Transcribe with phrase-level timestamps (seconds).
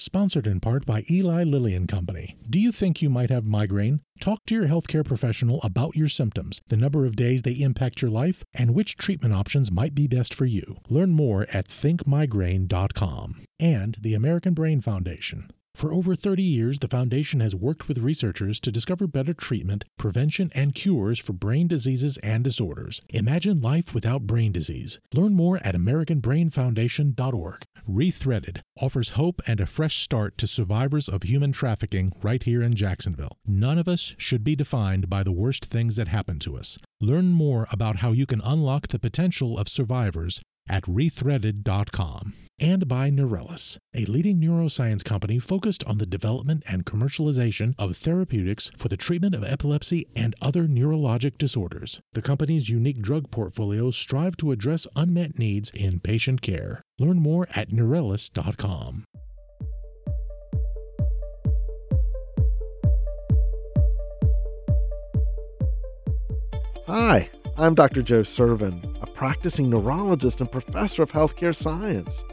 [0.00, 2.36] sponsored in part by Eli Lilly and Company.
[2.48, 4.00] Do you think you might have migraine?
[4.20, 8.10] Talk to your healthcare professional about your symptoms, the number of days they impact your
[8.10, 10.78] life, and which treatment options might be best for you.
[10.88, 15.50] Learn more at thinkmigraine.com and the American Brain Foundation.
[15.74, 20.50] For over 30 years, the Foundation has worked with researchers to discover better treatment, prevention,
[20.54, 23.00] and cures for brain diseases and disorders.
[23.10, 24.98] Imagine life without brain disease.
[25.14, 27.62] Learn more at AmericanBrainFoundation.org.
[27.88, 32.74] Rethreaded offers hope and a fresh start to survivors of human trafficking right here in
[32.74, 33.38] Jacksonville.
[33.46, 36.78] None of us should be defined by the worst things that happen to us.
[37.00, 43.10] Learn more about how you can unlock the potential of survivors at rethreaded.com and by
[43.10, 48.96] Neurelis, a leading neuroscience company focused on the development and commercialization of therapeutics for the
[48.96, 52.00] treatment of epilepsy and other neurologic disorders.
[52.12, 56.82] The company's unique drug portfolios strive to address unmet needs in patient care.
[56.98, 59.04] Learn more at neurelis.com.
[66.86, 67.30] Hi,
[67.60, 68.00] I'm Dr.
[68.00, 72.24] Joe Sirven, a practicing neurologist and professor of healthcare science.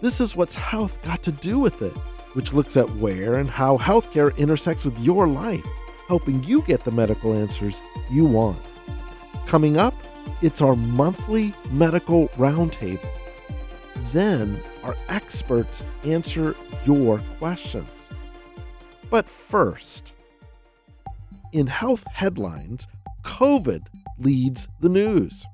[0.00, 1.92] This is What's Health Got to Do with It,
[2.32, 5.62] which looks at where and how healthcare intersects with your life,
[6.08, 8.64] helping you get the medical answers you want.
[9.46, 9.92] Coming up,
[10.40, 13.06] it's our monthly medical roundtable.
[14.10, 18.08] Then, our experts answer your questions.
[19.10, 20.14] But first,
[21.52, 22.86] in health headlines,
[23.22, 23.86] COVID
[24.18, 25.44] leads the news.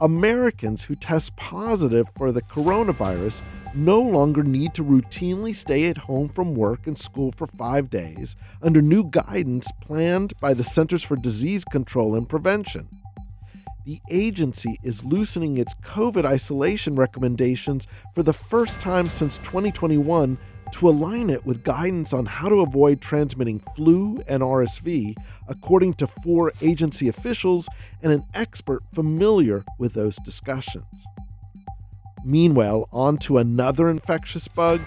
[0.00, 3.42] Americans who test positive for the coronavirus
[3.74, 8.34] no longer need to routinely stay at home from work and school for five days
[8.60, 12.88] under new guidance planned by the Centers for Disease Control and Prevention.
[13.84, 20.38] The agency is loosening its COVID isolation recommendations for the first time since 2021
[20.72, 25.14] to align it with guidance on how to avoid transmitting flu and RSV,
[25.48, 27.68] according to four agency officials
[28.02, 31.06] and an expert familiar with those discussions.
[32.24, 34.80] Meanwhile, on to another infectious bug.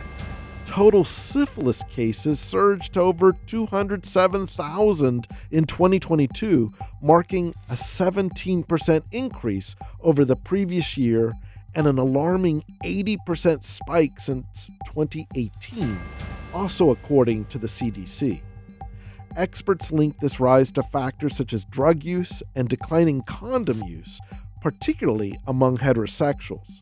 [0.66, 10.36] Total syphilis cases surged to over 207,000 in 2022, marking a 17% increase over the
[10.36, 11.34] previous year
[11.76, 16.00] and an alarming 80% spike since 2018,
[16.54, 18.42] also according to the CDC.
[19.36, 24.20] Experts link this rise to factors such as drug use and declining condom use,
[24.62, 26.80] particularly among heterosexuals.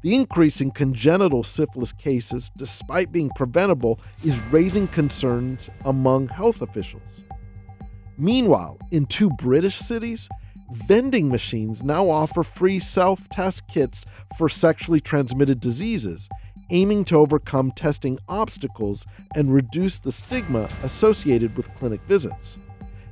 [0.00, 7.22] The increase in congenital syphilis cases, despite being preventable, is raising concerns among health officials.
[8.18, 10.28] Meanwhile, in two British cities,
[10.70, 14.04] vending machines now offer free self test kits
[14.36, 16.28] for sexually transmitted diseases,
[16.70, 22.58] aiming to overcome testing obstacles and reduce the stigma associated with clinic visits.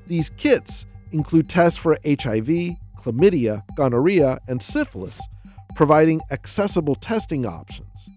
[0.06, 5.20] These kits include tests for HIV, chlamydia, gonorrhea, and syphilis,
[5.74, 8.08] providing accessible testing options.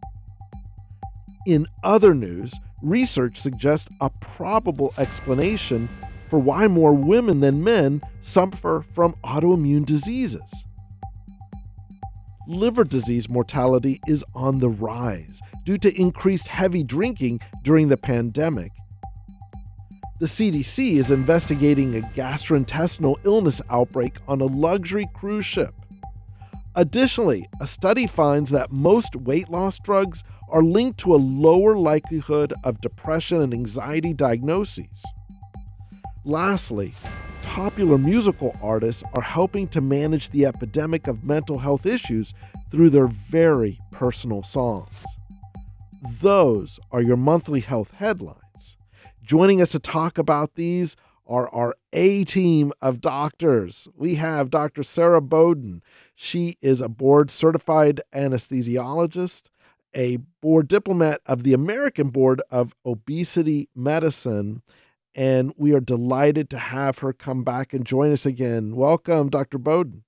[1.46, 5.90] In other news, research suggests a probable explanation
[6.28, 10.66] for why more women than men suffer from autoimmune diseases.
[12.48, 18.72] Liver disease mortality is on the rise due to increased heavy drinking during the pandemic.
[20.20, 25.74] The CDC is investigating a gastrointestinal illness outbreak on a luxury cruise ship.
[26.76, 32.54] Additionally, a study finds that most weight loss drugs are linked to a lower likelihood
[32.64, 35.04] of depression and anxiety diagnoses.
[36.28, 36.96] Lastly,
[37.44, 42.34] popular musical artists are helping to manage the epidemic of mental health issues
[42.72, 44.90] through their very personal songs.
[46.22, 48.76] Those are your monthly health headlines.
[49.22, 50.96] Joining us to talk about these
[51.28, 53.88] are our A team of doctors.
[53.96, 54.82] We have Dr.
[54.82, 55.84] Sarah Bowden.
[56.16, 59.44] She is a board certified anesthesiologist,
[59.96, 64.64] a board diplomat of the American Board of Obesity Medicine,
[65.16, 68.76] and we are delighted to have her come back and join us again.
[68.76, 69.58] Welcome, Dr.
[69.58, 70.04] Bowden.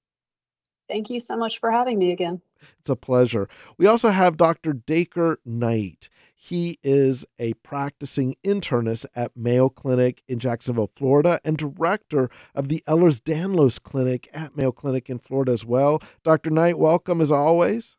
[0.89, 2.41] Thank you so much for having me again.
[2.79, 3.47] It's a pleasure.
[3.77, 4.73] We also have Dr.
[4.73, 6.09] Dacre Knight.
[6.35, 12.83] He is a practicing internist at Mayo Clinic in Jacksonville, Florida, and director of the
[12.87, 16.01] Ehlers Danlos Clinic at Mayo Clinic in Florida as well.
[16.23, 16.49] Dr.
[16.49, 17.97] Knight, welcome as always.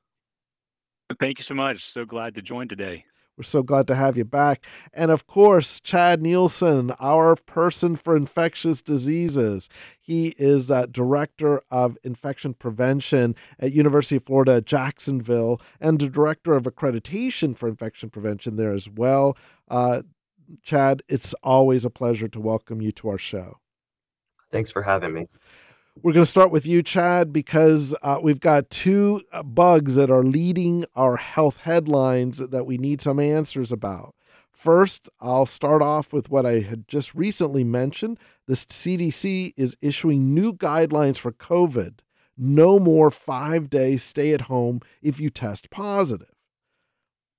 [1.18, 1.90] Thank you so much.
[1.90, 3.04] So glad to join today.
[3.38, 4.64] We're so glad to have you back.
[4.92, 9.68] And of course, Chad Nielsen, our person for infectious diseases.
[10.00, 16.54] He is the director of infection prevention at University of Florida Jacksonville and the director
[16.54, 19.36] of accreditation for infection prevention there as well.
[19.68, 20.02] Uh,
[20.64, 23.58] Chad, it's always a pleasure to welcome you to our show.
[24.50, 25.28] Thanks for having me.
[26.00, 30.12] We're going to start with you, Chad, because uh, we've got two uh, bugs that
[30.12, 34.14] are leading our health headlines that we need some answers about.
[34.52, 38.20] First, I'll start off with what I had just recently mentioned.
[38.46, 41.98] The CDC is issuing new guidelines for COVID.
[42.36, 46.32] No more five days stay at home if you test positive.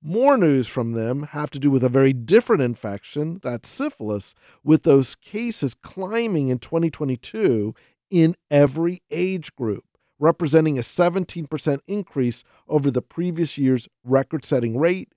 [0.02, 4.34] More news from them have to do with a very different infection, that's syphilis,
[4.64, 7.74] with those cases climbing in 2022
[8.10, 9.84] in every age group,
[10.18, 15.12] representing a 17% increase over the previous year's record setting rate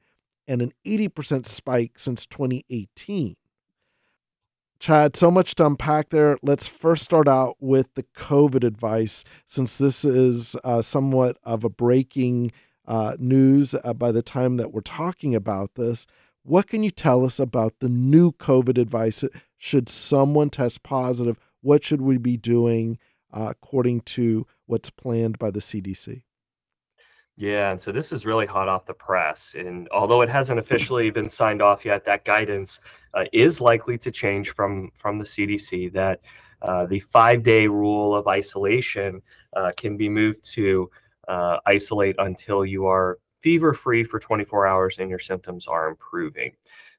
[0.47, 3.35] and an 80% spike since 2018.
[4.79, 6.37] Chad, so much to unpack there.
[6.43, 11.69] Let's first start out with the COVID advice, since this is uh, somewhat of a
[11.69, 12.51] breaking
[12.85, 16.05] uh, news uh, by the time that we're talking about this.
[16.43, 19.23] What can you tell us about the new COVID advice?
[19.57, 22.99] Should someone test positive, what should we be doing
[23.33, 26.21] uh, according to what's planned by the CDC?
[27.35, 29.55] Yeah, and so this is really hot off the press.
[29.57, 32.79] And although it hasn't officially been signed off yet, that guidance
[33.15, 35.91] uh, is likely to change from from the CDC.
[35.93, 36.21] That
[36.61, 39.21] uh, the five-day rule of isolation
[39.55, 40.91] uh, can be moved to
[41.27, 46.53] uh, isolate until you are fever-free for 24 hours and your symptoms are improving.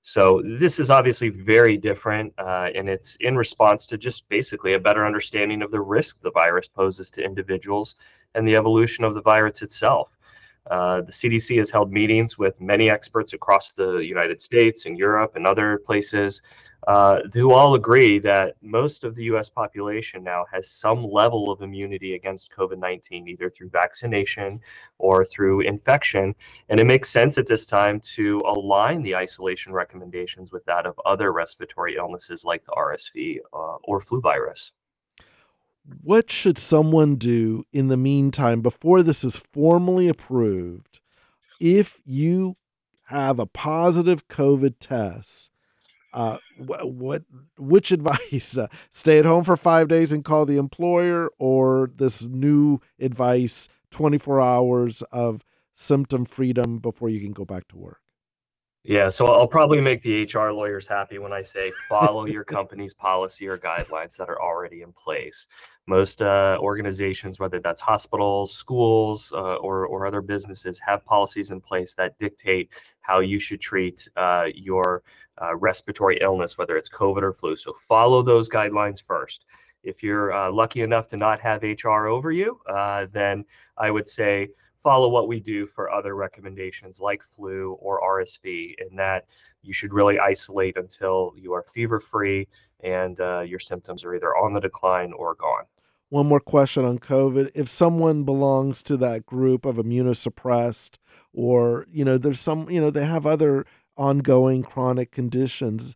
[0.06, 4.78] So this is obviously very different, uh, and it's in response to just basically a
[4.78, 7.94] better understanding of the risk the virus poses to individuals
[8.34, 10.10] and the evolution of the virus itself.
[10.70, 15.36] Uh, the CDC has held meetings with many experts across the United States and Europe
[15.36, 16.42] and other places
[16.86, 21.62] uh, who all agree that most of the US population now has some level of
[21.62, 24.60] immunity against COVID 19, either through vaccination
[24.98, 26.34] or through infection.
[26.69, 31.00] And it makes sense at this time to align the isolation recommendations with that of
[31.06, 34.72] other respiratory illnesses like the RSV uh, or flu virus.
[36.02, 41.00] What should someone do in the meantime before this is formally approved
[41.60, 42.56] if you
[43.08, 45.50] have a positive COVID test?
[46.14, 47.22] Uh, what, what
[47.58, 48.56] which advice?
[48.56, 53.69] Uh, stay at home for five days and call the employer, or this new advice:
[53.90, 55.44] twenty four hours of
[55.75, 58.00] symptom freedom before you can go back to work.
[58.87, 62.93] Yeah, so I'll probably make the HR lawyers happy when I say follow your company's
[62.93, 65.46] policy or guidelines that are already in place.
[65.87, 71.62] Most uh, organizations, whether that's hospitals, schools, uh, or, or other businesses, have policies in
[71.62, 72.72] place that dictate
[73.04, 75.02] how you should treat uh, your
[75.40, 77.54] uh, respiratory illness, whether it's COVID or flu.
[77.54, 79.44] So follow those guidelines first.
[79.82, 83.44] If you're uh, lucky enough to not have HR over you, uh, then
[83.76, 84.48] I would say
[84.82, 89.26] follow what we do for other recommendations like flu or RSV, in that
[89.62, 92.48] you should really isolate until you are fever free
[92.82, 95.64] and uh, your symptoms are either on the decline or gone.
[96.10, 97.50] One more question on COVID.
[97.54, 100.96] If someone belongs to that group of immunosuppressed,
[101.34, 103.66] or, you know, there's some, you know, they have other
[103.96, 105.94] ongoing chronic conditions,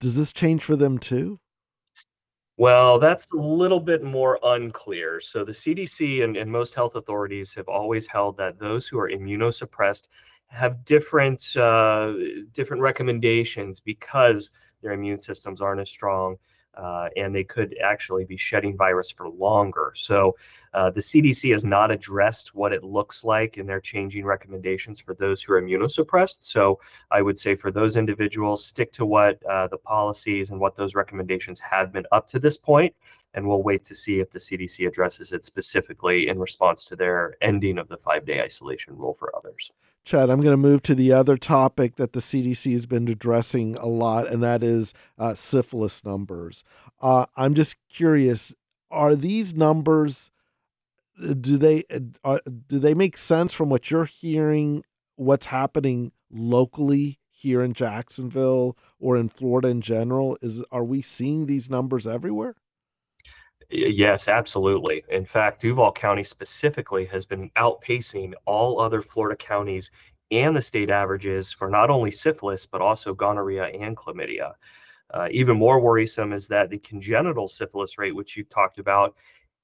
[0.00, 1.40] does this change for them too?
[2.56, 5.20] Well, that's a little bit more unclear.
[5.20, 9.10] So the CDC and, and most health authorities have always held that those who are
[9.10, 10.06] immunosuppressed
[10.46, 12.12] have different uh,
[12.52, 14.52] different recommendations because
[14.82, 16.36] their immune systems aren't as strong
[16.76, 19.92] uh, and they could actually be shedding virus for longer.
[19.96, 20.36] So,
[20.72, 25.14] uh, the CDC has not addressed what it looks like in their changing recommendations for
[25.14, 26.38] those who are immunosuppressed.
[26.40, 30.76] So, I would say for those individuals, stick to what uh, the policies and what
[30.76, 32.94] those recommendations have been up to this point,
[33.34, 37.36] and we'll wait to see if the CDC addresses it specifically in response to their
[37.40, 39.70] ending of the five day isolation rule for others.
[40.04, 43.76] Chad, I'm going to move to the other topic that the CDC has been addressing
[43.76, 46.62] a lot, and that is uh, syphilis numbers.
[47.00, 48.54] Uh, I'm just curious:
[48.90, 50.30] are these numbers?
[51.22, 51.84] Uh, do they
[52.22, 54.84] uh, do they make sense from what you're hearing?
[55.16, 60.36] What's happening locally here in Jacksonville or in Florida in general?
[60.42, 62.56] Is are we seeing these numbers everywhere?
[63.70, 65.04] Yes, absolutely.
[65.10, 69.90] In fact, Duval County specifically has been outpacing all other Florida counties
[70.30, 74.54] and the state averages for not only syphilis, but also gonorrhea and chlamydia.
[75.12, 79.14] Uh, even more worrisome is that the congenital syphilis rate, which you talked about,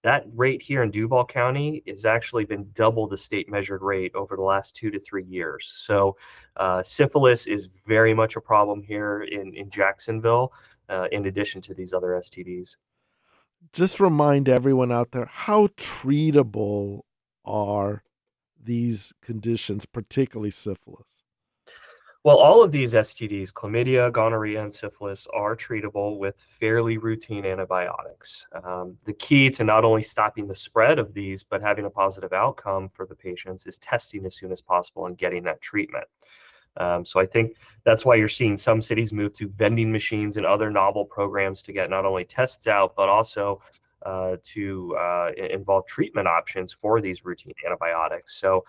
[0.02, 4.36] that rate here in Duval County has actually been double the state measured rate over
[4.36, 5.70] the last two to three years.
[5.76, 6.16] So,
[6.56, 10.52] uh, syphilis is very much a problem here in, in Jacksonville,
[10.88, 12.76] uh, in addition to these other STDs.
[13.72, 17.02] Just remind everyone out there how treatable
[17.44, 18.02] are
[18.62, 21.20] these conditions, particularly syphilis?
[22.22, 28.44] Well, all of these STDs, chlamydia, gonorrhea, and syphilis, are treatable with fairly routine antibiotics.
[28.62, 32.34] Um, the key to not only stopping the spread of these, but having a positive
[32.34, 36.04] outcome for the patients is testing as soon as possible and getting that treatment.
[36.76, 40.46] Um, so I think that's why you're seeing some cities move to vending machines and
[40.46, 43.60] other novel programs to get not only tests out, but also
[44.06, 48.40] uh, to uh, involve treatment options for these routine antibiotics.
[48.40, 48.64] So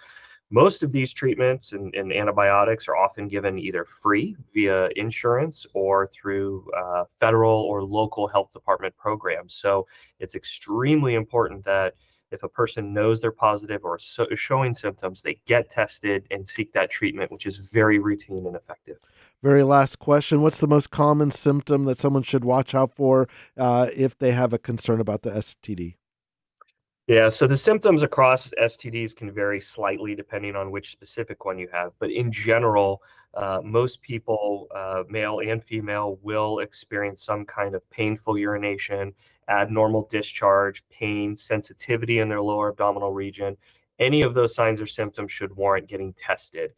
[0.49, 6.07] most of these treatments and, and, antibiotics are often given either free via insurance or
[6.07, 9.53] through uh, federal or local health department programs.
[9.53, 9.87] So
[10.19, 11.93] it's extremely important that
[12.31, 16.71] if a person knows they're positive or so showing symptoms, they get tested and seek
[16.73, 18.97] that treatment, which is very routine and effective.
[19.43, 23.87] Very last question What's the most common symptom that someone should watch out for uh,
[23.95, 25.95] if they have a concern about the STD?
[27.07, 31.67] Yeah, so the symptoms across STDs can vary slightly depending on which specific one you
[31.73, 31.91] have.
[31.99, 33.01] But in general,
[33.33, 39.13] uh, most people, uh, male and female, will experience some kind of painful urination,
[39.51, 43.57] abnormal discharge, pain, sensitivity in their lower abdominal region.
[43.99, 46.71] Any of those signs or symptoms should warrant getting tested.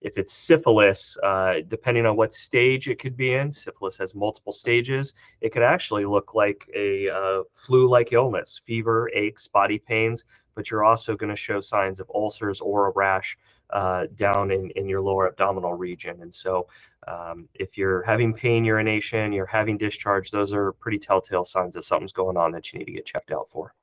[0.00, 4.52] If it's syphilis, uh, depending on what stage it could be in, syphilis has multiple
[4.52, 5.12] stages.
[5.42, 10.70] It could actually look like a uh, flu like illness, fever, aches, body pains, but
[10.70, 13.36] you're also going to show signs of ulcers or a rash
[13.72, 16.22] uh, down in, in your lower abdominal region.
[16.22, 16.66] And so,
[17.08, 21.84] um, if you're having pain, urination, you're having discharge, those are pretty telltale signs that
[21.84, 23.74] something's going on that you need to get checked out for.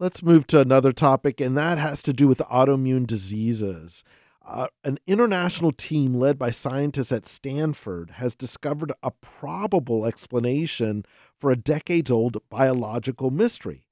[0.00, 4.02] Let's move to another topic, and that has to do with autoimmune diseases.
[4.46, 11.04] Uh, an international team led by scientists at Stanford has discovered a probable explanation
[11.38, 13.86] for a decades old biological mystery.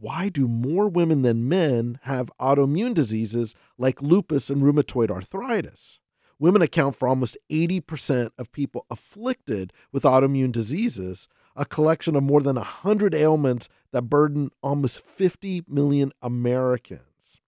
[0.00, 6.00] Why do more women than men have autoimmune diseases like lupus and rheumatoid arthritis?
[6.38, 12.40] Women account for almost 80% of people afflicted with autoimmune diseases, a collection of more
[12.40, 17.42] than 100 ailments that burden almost 50 million Americans.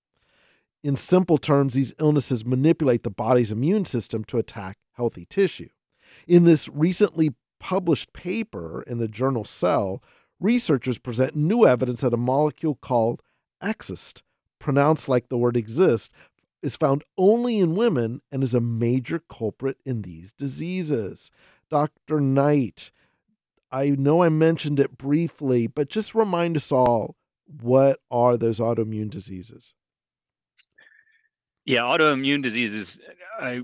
[0.83, 5.71] In simple terms, these illnesses manipulate the body's immune system to attack healthy tissue.
[6.29, 10.03] In this recently published paper in the journal Cell,
[10.43, 13.23] researchers present new evidence that a molecule called
[13.63, 14.23] Xist,
[14.59, 16.13] pronounced like the word exist,
[16.63, 21.31] is found only in women and is a major culprit in these diseases.
[21.71, 22.21] Dr.
[22.21, 22.91] Knight,
[23.71, 27.17] I know I mentioned it briefly, but just remind us all
[27.61, 29.75] what are those autoimmune diseases?
[31.65, 32.99] Yeah, autoimmune diseases
[33.41, 33.63] I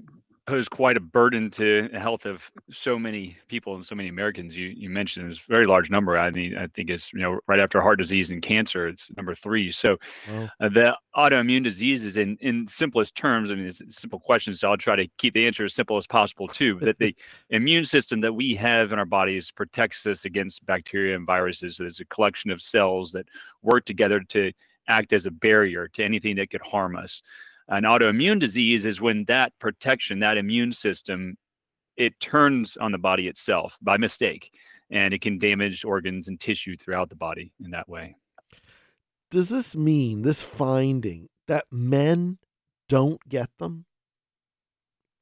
[0.48, 4.56] pose quite a burden to the health of so many people and so many Americans.
[4.56, 6.16] You you mentioned it's a very large number.
[6.16, 9.34] I mean, I think it's you know right after heart disease and cancer, it's number
[9.34, 9.70] three.
[9.70, 9.98] So
[10.32, 10.48] wow.
[10.60, 14.60] uh, the autoimmune diseases, in in simplest terms, I mean, it's simple questions.
[14.60, 16.78] So I'll try to keep the answer as simple as possible too.
[16.80, 17.14] that the
[17.50, 21.76] immune system that we have in our bodies protects us against bacteria and viruses.
[21.76, 23.26] So there's a collection of cells that
[23.62, 24.50] work together to
[24.88, 27.20] act as a barrier to anything that could harm us.
[27.68, 31.36] An autoimmune disease is when that protection, that immune system,
[31.96, 34.50] it turns on the body itself by mistake,
[34.90, 38.14] and it can damage organs and tissue throughout the body in that way.
[39.30, 42.38] Does this mean, this finding, that men
[42.88, 43.84] don't get them?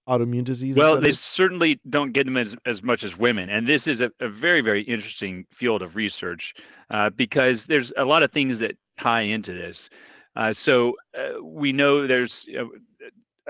[0.09, 0.79] autoimmune diseases?
[0.79, 1.21] Well, they is?
[1.21, 3.51] certainly don't get them as, as much as women.
[3.51, 6.55] And this is a, a very, very interesting field of research
[6.91, 9.91] uh, because there's a lot of things that tie into this.
[10.37, 12.71] Uh, so uh, we know there's you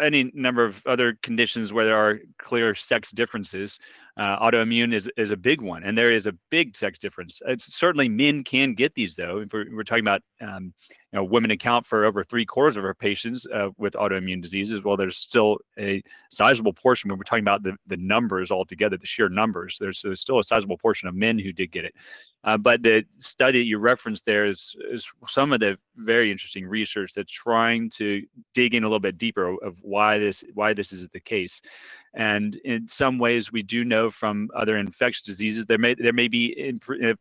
[0.00, 3.78] any number of other conditions where there are clear sex differences.
[4.18, 7.42] Uh, autoimmune is, is a big one, and there is a big sex difference.
[7.46, 9.40] It's, certainly, men can get these, though.
[9.40, 10.72] If we're, we're talking about, um,
[11.12, 14.82] you know, women account for over three quarters of our patients uh, with autoimmune diseases.
[14.82, 19.06] Well, there's still a sizable portion when we're talking about the, the numbers altogether, the
[19.06, 19.76] sheer numbers.
[19.78, 21.94] There's, there's still a sizable portion of men who did get it.
[22.42, 26.66] Uh, but the study that you referenced there is, is some of the very interesting
[26.66, 28.22] research that's trying to
[28.54, 31.60] dig in a little bit deeper of why this why this is the case.
[32.14, 36.28] And in some ways, we do know from other infectious diseases there may there may
[36.28, 36.74] be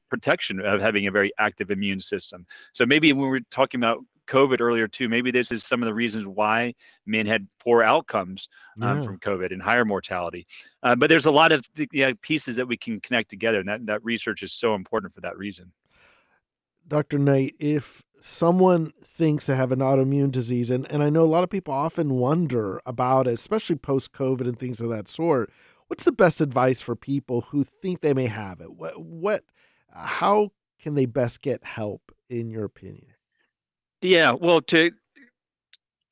[0.10, 2.46] protection of having a very active immune system.
[2.74, 5.10] So maybe when we're talking about COVID earlier too.
[5.10, 6.74] Maybe this is some of the reasons why
[7.06, 8.48] men had poor outcomes
[8.82, 9.04] um, yeah.
[9.04, 10.48] from COVID and higher mortality.
[10.84, 11.68] Uh, but there's a lot of
[12.22, 15.38] pieces that we can connect together, and that that research is so important for that
[15.38, 15.72] reason.
[16.88, 17.18] Dr.
[17.18, 21.44] Knight, if someone thinks they have an autoimmune disease, and, and I know a lot
[21.44, 25.52] of people often wonder about it, especially post COVID and things of that sort,
[25.88, 28.72] what's the best advice for people who think they may have it?
[28.72, 29.44] What, what,
[29.92, 33.14] how can they best get help, in your opinion?
[34.02, 34.92] Yeah, well, to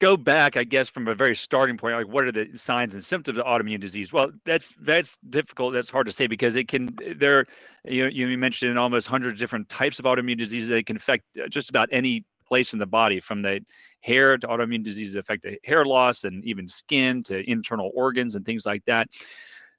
[0.03, 3.03] go back, I guess, from a very starting point, like what are the signs and
[3.03, 4.11] symptoms of autoimmune disease?
[4.11, 5.73] Well, that's that's difficult.
[5.73, 6.95] That's hard to say because it can.
[7.17, 7.45] There,
[7.85, 10.69] you you mentioned in almost hundreds of different types of autoimmune diseases.
[10.69, 13.61] They can affect uh, just about any place in the body, from the
[14.01, 18.45] hair to autoimmune diseases affect the hair loss and even skin to internal organs and
[18.45, 19.07] things like that.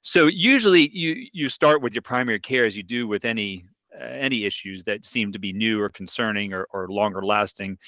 [0.07, 3.65] So usually you you start with your primary care as you do with any
[3.99, 7.79] uh, any issues that seem to be new or concerning or, or longer lasting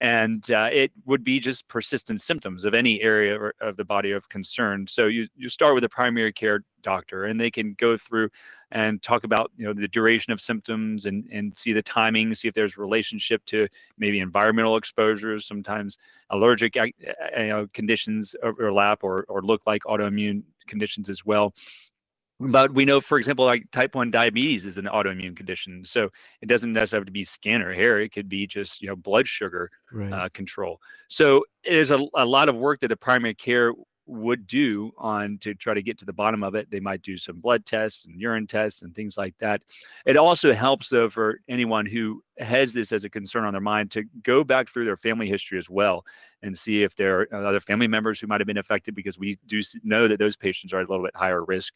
[0.00, 4.28] and uh, it would be just persistent symptoms of any area of the body of
[4.28, 4.86] concern.
[4.86, 8.30] So you you start with a primary care doctor, and they can go through
[8.70, 12.48] and talk about you know the duration of symptoms and and see the timing, see
[12.48, 13.66] if there's relationship to
[13.98, 15.46] maybe environmental exposures.
[15.46, 15.98] Sometimes
[16.30, 16.86] allergic uh,
[17.36, 21.52] you know, conditions overlap or or look like autoimmune conditions as well
[22.40, 25.84] but we know, for example, like type 1 diabetes is an autoimmune condition.
[25.84, 26.08] So
[26.40, 28.00] it doesn't necessarily have to be skin or hair.
[28.00, 30.12] It could be just, you know, blood sugar right.
[30.12, 30.80] uh, control.
[31.08, 33.72] So there's a, a lot of work that a primary care
[34.06, 36.70] would do on to try to get to the bottom of it.
[36.70, 39.60] They might do some blood tests and urine tests and things like that.
[40.06, 43.90] It also helps though for anyone who has this as a concern on their mind
[43.90, 46.04] to go back through their family history as well
[46.42, 49.38] and see if there are other family members who might have been affected because we
[49.46, 51.74] do know that those patients are a little bit higher risk.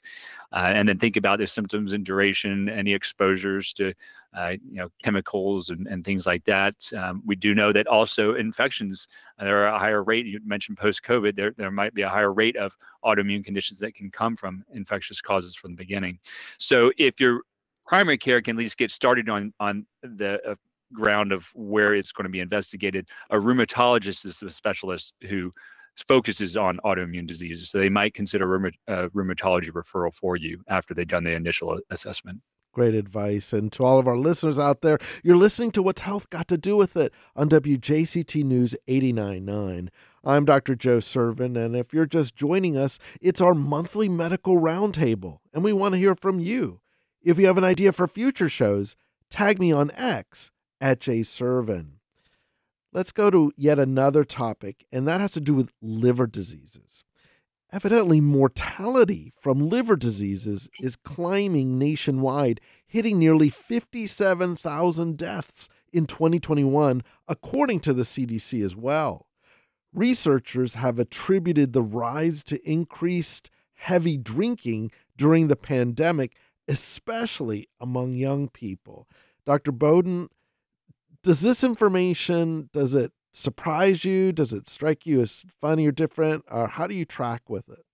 [0.52, 3.92] Uh, and then think about their symptoms and duration any exposures to
[4.34, 6.74] uh, you know chemicals and, and things like that.
[6.96, 10.26] Um, we do know that also infections uh, there are a higher rate.
[10.26, 13.94] You mentioned post covid there, there might be a higher rate of autoimmune conditions that
[13.94, 16.18] can come from infectious causes from the beginning.
[16.58, 17.42] So if you're
[17.86, 20.54] primary care can at least get started on on the uh,
[20.92, 23.08] ground of where it's going to be investigated.
[23.30, 25.50] A rheumatologist is the specialist who
[25.96, 30.94] focuses on autoimmune diseases, so they might consider a uh, rheumatology referral for you after
[30.94, 32.40] they've done the initial assessment.
[32.72, 33.52] Great advice.
[33.52, 36.56] And to all of our listeners out there, you're listening to What's Health Got to
[36.56, 39.88] Do with It on WJCT News 89.9.
[40.24, 40.74] I'm Dr.
[40.74, 45.74] Joe Sirven, and if you're just joining us, it's our monthly medical roundtable, and we
[45.74, 46.80] want to hear from you.
[47.22, 48.96] If you have an idea for future shows,
[49.28, 50.50] tag me on X
[50.82, 51.92] at jsirven.
[52.92, 57.04] Let's go to yet another topic, and that has to do with liver diseases.
[57.72, 67.80] Evidently, mortality from liver diseases is climbing nationwide, hitting nearly 57,000 deaths in 2021, according
[67.80, 69.26] to the CDC as well.
[69.94, 76.36] Researchers have attributed the rise to increased heavy drinking during the pandemic
[76.68, 79.08] especially among young people.
[79.44, 79.72] Dr.
[79.72, 80.28] Bowden,
[81.22, 84.32] does this information does it surprise you?
[84.32, 86.44] Does it strike you as funny or different?
[86.50, 87.84] Or how do you track with it?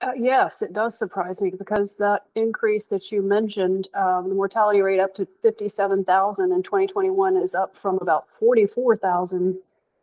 [0.00, 4.82] Uh, yes, it does surprise me because that increase that you mentioned, um, the mortality
[4.82, 9.58] rate up to 57,000 in 2021 is up from about 44,000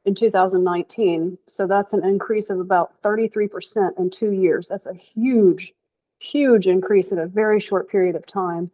[0.06, 1.38] in 2019.
[1.48, 4.67] So that's an increase of about 33% in two years.
[4.67, 5.74] That's a huge
[6.22, 8.70] huge increase in a very short period of time.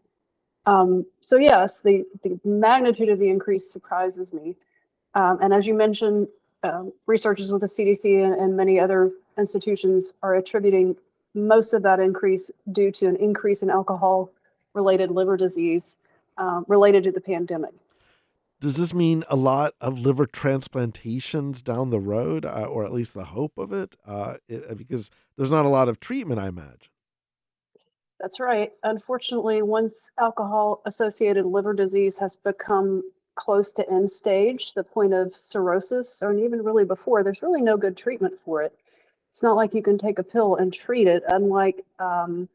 [0.67, 4.56] Um, so yes, the, the magnitude of the increase surprises me.
[5.15, 6.27] Um, and as you mentioned,
[6.63, 10.97] um, researchers with the CDC and, and, many other institutions are attributing
[11.34, 14.32] most of that increase due to an increase in alcohol
[14.73, 15.97] related liver disease
[16.38, 17.71] uh, related to the pandemic.
[18.60, 23.13] Does this mean a lot of liver transplantations down the road, uh, or at least
[23.13, 23.95] the hope of it?
[24.06, 24.77] Uh, it?
[24.77, 26.91] Because there's not a lot of treatment, I imagine.
[28.19, 28.73] That's right.
[28.84, 33.03] Unfortunately, once alcohol associated liver disease has become
[33.36, 37.77] close to end stage, the point of cirrhosis, or even really before, there's really no
[37.77, 38.73] good treatment for it.
[39.32, 42.49] It's not like you can take a pill and treat it, unlike um,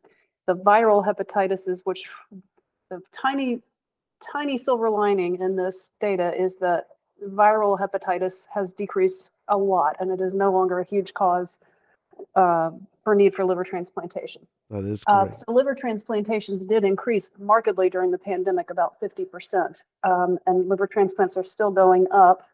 [0.47, 2.11] the viral hepatitis, which
[2.91, 3.63] the tiny,
[4.21, 6.89] tiny silver lining in this data is that
[7.29, 11.61] viral hepatitis has decreased a lot and it is no longer a huge cause
[12.35, 12.71] uh,
[13.03, 14.47] for need for liver transplantation.
[14.71, 19.83] That is uh, so liver transplantations did increase markedly during the pandemic, about 50%.
[20.05, 22.49] Um, and liver transplants are still going up.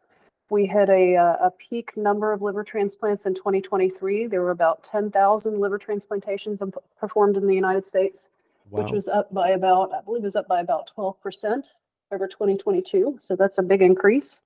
[0.50, 4.26] We hit a, uh, a peak number of liver transplants in 2023.
[4.26, 6.62] There were about 10,000 liver transplantations
[6.98, 8.30] performed in the United States,
[8.70, 8.82] wow.
[8.82, 11.64] which was up by about, I believe, it was up by about 12%
[12.10, 13.18] over 2022.
[13.20, 14.42] So that's a big increase.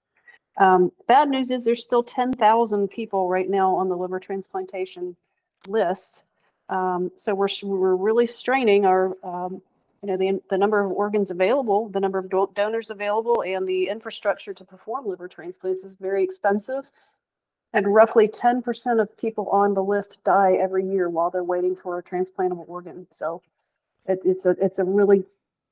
[0.58, 5.16] Um, bad news is there's still 10,000 people right now on the liver transplantation
[5.68, 6.24] list.
[6.68, 9.62] Um, so we're, we're really straining our um,
[10.02, 13.66] you know, the, the number of organs available, the number of do- donors available, and
[13.68, 16.90] the infrastructure to perform liver transplants is very expensive.
[17.72, 21.98] And roughly 10% of people on the list die every year while they're waiting for
[21.98, 23.06] a transplantable organ.
[23.10, 23.42] So
[24.06, 25.24] it, it's a it's a really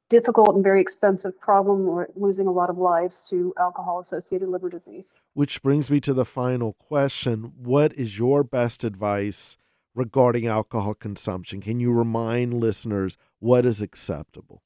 [0.09, 1.87] difficult and very expensive problem.
[1.87, 5.15] We're losing a lot of lives to alcohol associated liver disease.
[5.35, 7.53] Which brings me to the final question.
[7.59, 9.59] What is your best advice
[9.95, 11.61] regarding alcohol consumption?
[11.61, 14.63] Can you remind listeners what is acceptable?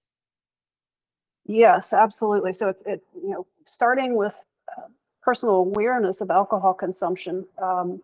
[1.47, 2.53] Yes, absolutely.
[2.55, 4.45] So it's it you know starting with
[4.77, 4.83] uh,
[5.23, 7.47] personal awareness of alcohol consumption.
[7.63, 8.03] Um,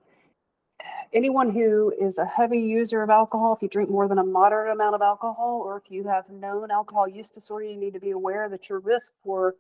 [1.13, 4.73] anyone who is a heavy user of alcohol, if you drink more than a moderate
[4.73, 8.11] amount of alcohol, or if you have known alcohol use disorder, you need to be
[8.13, 9.57] aware that your risk for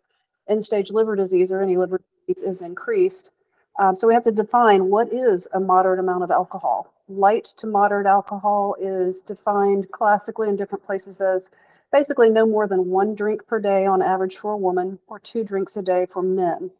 [0.48, 3.32] end stage liver disease or any liver disease is increased.
[3.78, 6.92] Um, so we have to define what is a moderate amount of alcohol.
[7.10, 11.50] Light to moderate alcohol is defined classically in different places as
[11.92, 15.42] basically no more than one drink per day on average for a woman or two
[15.42, 16.70] drinks a day for men.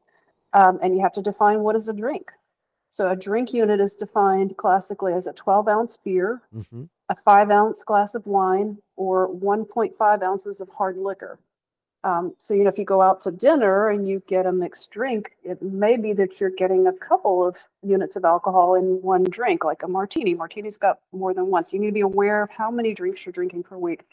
[0.52, 2.30] Um, and you have to define what is a drink.
[2.90, 6.84] So a drink unit is defined classically as a 12 ounce beer, Mm-hmm.
[7.08, 11.38] a five ounce glass of wine, or 1.5 ounces of hard liquor.
[12.02, 14.90] Um, so, you know, if you go out to dinner and you get a mixed
[14.90, 19.24] drink, it may be that you're getting a couple of units of alcohol in one
[19.24, 20.32] drink, like a martini.
[20.32, 21.64] Martini's got more than one.
[21.64, 24.04] So you need to be aware of how many drinks you're drinking per week.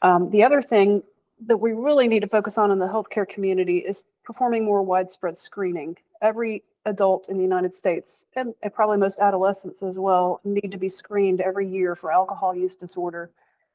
[0.00, 1.02] Um, the other thing
[1.46, 5.36] that we really need to focus on in the healthcare community is performing more widespread
[5.36, 5.96] screening.
[6.22, 10.78] Every adult in the United States, and, and probably most adolescents as well, need to
[10.78, 13.30] be screened every year for alcohol use disorder.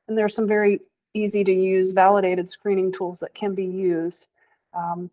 [0.07, 0.81] And there are some very
[1.13, 4.27] easy to use, validated screening tools that can be used.
[4.73, 5.11] Um,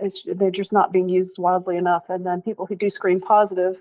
[0.00, 2.04] it's, they're just not being used widely enough.
[2.08, 3.78] And then people who do screen positive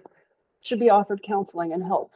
[0.62, 2.12] should be offered counseling and help.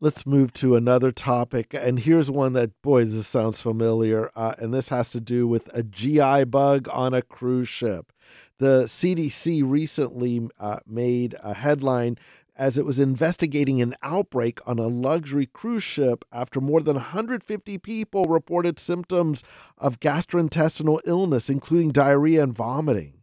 [0.00, 1.74] Let's move to another topic.
[1.74, 4.32] And here's one that, boy, this sounds familiar.
[4.34, 8.12] Uh, and this has to do with a GI bug on a cruise ship.
[8.58, 12.18] The CDC recently uh, made a headline
[12.62, 17.78] as it was investigating an outbreak on a luxury cruise ship after more than 150
[17.78, 19.42] people reported symptoms
[19.78, 23.14] of gastrointestinal illness, including diarrhea and vomiting.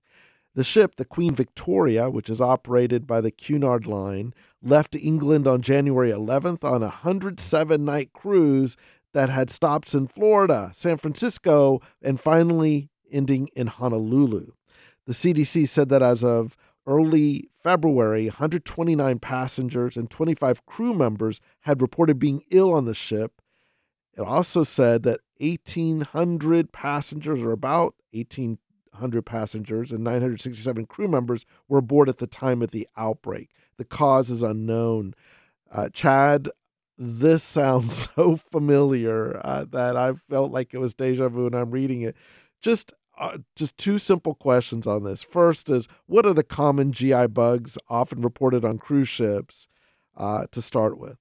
[0.56, 5.62] The ship, the Queen Victoria, which is operated by the Cunard Line, left England on
[5.62, 8.76] January 11th on a 107 night cruise
[9.14, 14.52] that had stops in Florida, San Francisco, and finally ending in Honolulu.
[15.08, 21.82] The CDC said that as of early February, 129 passengers and 25 crew members had
[21.82, 23.42] reported being ill on the ship.
[24.18, 31.78] It also said that 1,800 passengers, or about 1,800 passengers, and 967 crew members were
[31.80, 33.50] aboard at the time of the outbreak.
[33.78, 35.14] The cause is unknown.
[35.72, 36.50] Uh, Chad,
[36.98, 41.72] this sounds so familiar uh, that I felt like it was deja vu and I'm
[41.72, 42.16] reading it.
[42.62, 45.22] Just uh, just two simple questions on this.
[45.22, 49.68] First is what are the common GI bugs often reported on cruise ships
[50.16, 51.18] uh, to start with?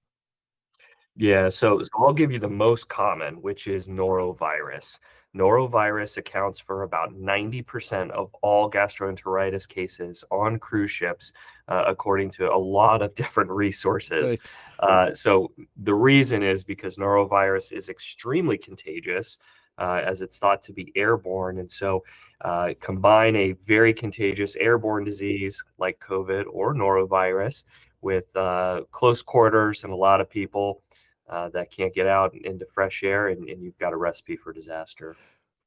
[1.17, 5.01] Yeah, so, so I'll give you the most common, which is norovirus.
[5.37, 11.33] Norovirus accounts for about 90% of all gastroenteritis cases on cruise ships,
[11.67, 14.31] uh, according to a lot of different resources.
[14.31, 14.41] Right.
[14.79, 15.51] Uh, so
[15.83, 19.39] the reason is because norovirus is extremely contagious
[19.79, 21.59] uh, as it's thought to be airborne.
[21.59, 22.05] And so,
[22.43, 27.65] uh, combine a very contagious airborne disease like COVID or norovirus
[28.01, 30.83] with uh, close quarters and a lot of people
[31.29, 34.53] uh, that can't get out into fresh air, and, and you've got a recipe for
[34.53, 35.17] disaster.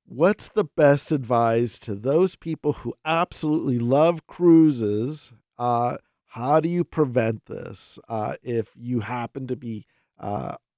[0.06, 5.32] What's the best advice to those people who absolutely love cruises?
[5.58, 9.86] Uh, how do you prevent this uh, if you happen to be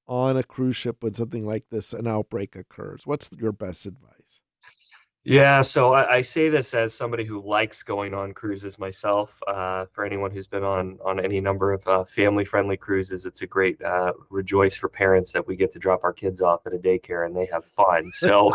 [0.08, 3.06] on a cruise ship when something like this, an outbreak occurs?
[3.06, 4.42] What's your best advice?
[5.26, 9.32] Yeah, so I, I say this as somebody who likes going on cruises myself.
[9.48, 13.48] Uh, for anyone who's been on on any number of uh, family-friendly cruises, it's a
[13.48, 16.78] great uh, rejoice for parents that we get to drop our kids off at a
[16.78, 18.12] daycare and they have fun.
[18.12, 18.52] So,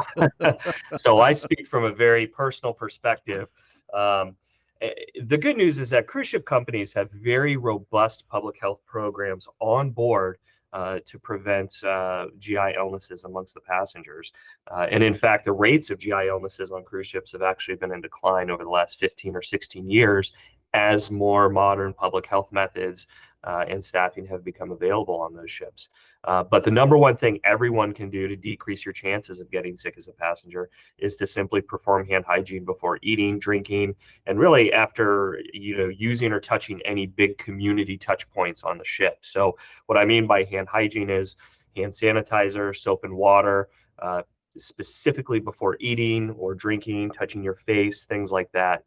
[0.99, 3.49] so I speak from a very personal perspective.
[3.95, 4.37] Um,
[4.83, 4.91] eh,
[5.25, 9.89] the good news is that cruise ship companies have very robust public health programs on
[9.89, 10.37] board
[10.73, 14.33] uh, to prevent uh, GI illnesses amongst the passengers.
[14.71, 17.93] Uh, and in fact, the rates of GI illnesses on cruise ships have actually been
[17.93, 20.33] in decline over the last 15 or 16 years
[20.75, 23.07] as more modern public health methods
[23.45, 25.89] uh, and staffing have become available on those ships.
[26.25, 29.77] Uh, but the number one thing everyone can do to decrease your chances of getting
[29.77, 33.95] sick as a passenger is to simply perform hand hygiene before eating, drinking,
[34.27, 38.85] and really after you know using or touching any big community touch points on the
[38.85, 39.19] ship.
[39.23, 41.37] So what I mean by hand hygiene is
[41.77, 43.69] hand sanitizer, soap and water,
[44.01, 44.23] uh,
[44.57, 48.85] specifically before eating or drinking, touching your face, things like that.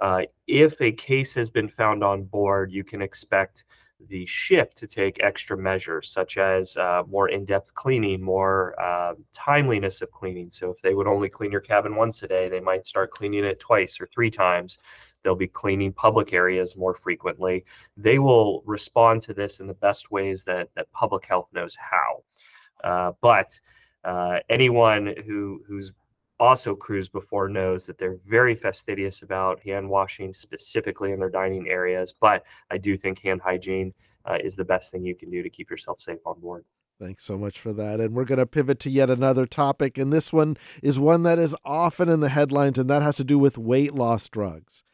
[0.00, 3.64] Uh, if a case has been found on board, you can expect
[4.08, 10.02] the ship to take extra measures such as uh, more in-depth cleaning, more uh, timeliness
[10.02, 10.50] of cleaning.
[10.50, 13.44] So if they would only clean your cabin once a day, they might start cleaning
[13.44, 14.78] it twice or three times.
[15.22, 17.64] They'll be cleaning public areas more frequently.
[17.96, 22.22] They will respond to this in the best ways that, that public health knows how.
[22.82, 23.58] Uh, but
[24.04, 25.92] uh, anyone who who's
[26.40, 31.68] also cruised before knows that they're very fastidious about hand washing, specifically in their dining
[31.68, 32.14] areas.
[32.18, 33.92] But I do think hand hygiene
[34.24, 36.64] uh, is the best thing you can do to keep yourself safe on board.
[37.00, 38.00] Thanks so much for that.
[38.00, 39.98] And we're going to pivot to yet another topic.
[39.98, 43.24] And this one is one that is often in the headlines, and that has to
[43.24, 44.84] do with weight loss drugs.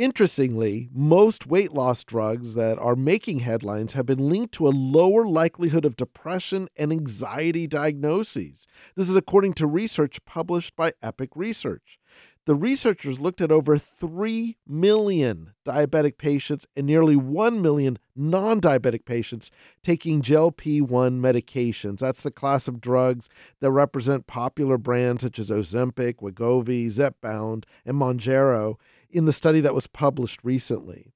[0.00, 5.26] Interestingly, most weight loss drugs that are making headlines have been linked to a lower
[5.26, 8.66] likelihood of depression and anxiety diagnoses.
[8.96, 11.98] This is according to research published by Epic Research.
[12.46, 19.04] The researchers looked at over 3 million diabetic patients and nearly 1 million non diabetic
[19.04, 19.50] patients
[19.82, 21.98] taking GLP 1 medications.
[21.98, 23.28] That's the class of drugs
[23.60, 28.76] that represent popular brands such as Ozempic, Wegovy, Zepbound, and Mounjaro
[29.12, 31.12] in the study that was published recently.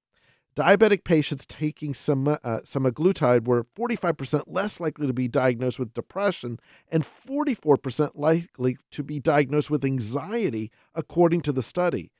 [0.56, 6.60] Diabetic patients taking sem- uh, semaglutide were 45% less likely to be diagnosed with depression
[6.88, 12.12] and 44% likely to be diagnosed with anxiety, according to the study.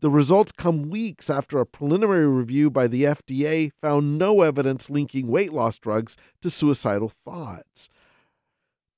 [0.00, 5.28] The results come weeks after a preliminary review by the FDA found no evidence linking
[5.28, 7.88] weight loss drugs to suicidal thoughts.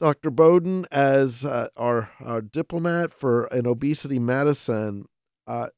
[0.01, 0.31] Dr.
[0.31, 5.07] Bowden, as uh, our, our diplomat for an obesity medicine,
[5.47, 5.69] uh,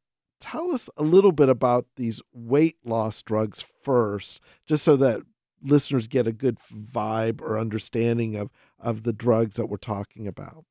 [0.40, 5.22] tell us a little bit about these weight loss drugs first, just so that
[5.62, 10.64] listeners get a good vibe or understanding of, of the drugs that we're talking about.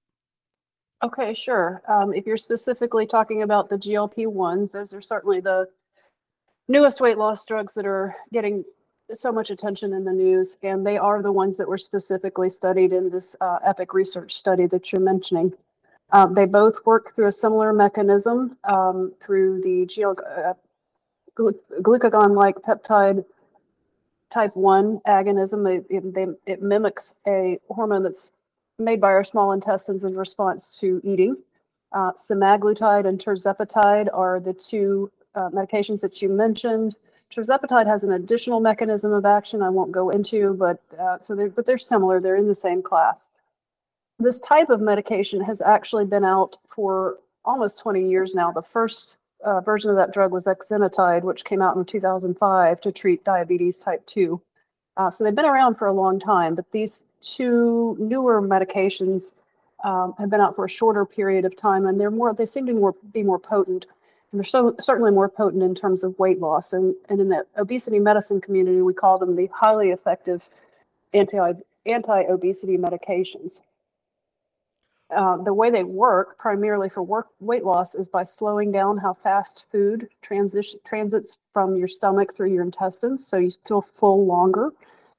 [1.01, 1.82] Okay, sure.
[1.88, 5.69] Um, if you're specifically talking about the GLP ones, those are certainly the
[6.67, 8.65] newest weight loss drugs that are getting
[9.13, 12.93] so much attention in the news, and they are the ones that were specifically studied
[12.93, 15.53] in this uh, EPIC research study that you're mentioning.
[16.12, 20.54] Um, they both work through a similar mechanism um, through the uh,
[21.38, 23.26] glucagon-like peptide
[24.30, 25.86] type 1 agonism.
[25.89, 28.34] It, they, it mimics a hormone that's
[28.80, 31.38] made by our small intestines in response to eating.
[31.91, 36.95] Uh, semaglutide and tirzepatide are the two uh, medications that you mentioned.
[37.36, 41.50] Tirzepatide has an additional mechanism of action I won't go into, but uh, so they're,
[41.50, 42.19] but they're similar.
[42.19, 43.30] They're in the same class
[44.19, 48.51] this type of medication has actually been out for almost 20 years now.
[48.51, 52.91] The first uh, version of that drug was exenatide, which came out in 2005 to
[52.91, 54.41] treat diabetes type 2.
[54.97, 59.36] Uh, so they've been around for a long time, but these two newer medications
[59.86, 62.34] um, have been out for a shorter period of time, and they're more.
[62.34, 63.86] They seem to more, be more potent,
[64.32, 66.73] and they're so certainly more potent in terms of weight loss.
[66.73, 70.49] And, and in the obesity medicine community, we call them the highly effective
[71.13, 71.53] anti
[71.86, 73.62] anti obesity medications.
[75.15, 79.13] Uh, the way they work primarily for work weight loss is by slowing down how
[79.13, 84.72] fast food transition transits from your stomach through your intestines so you feel full longer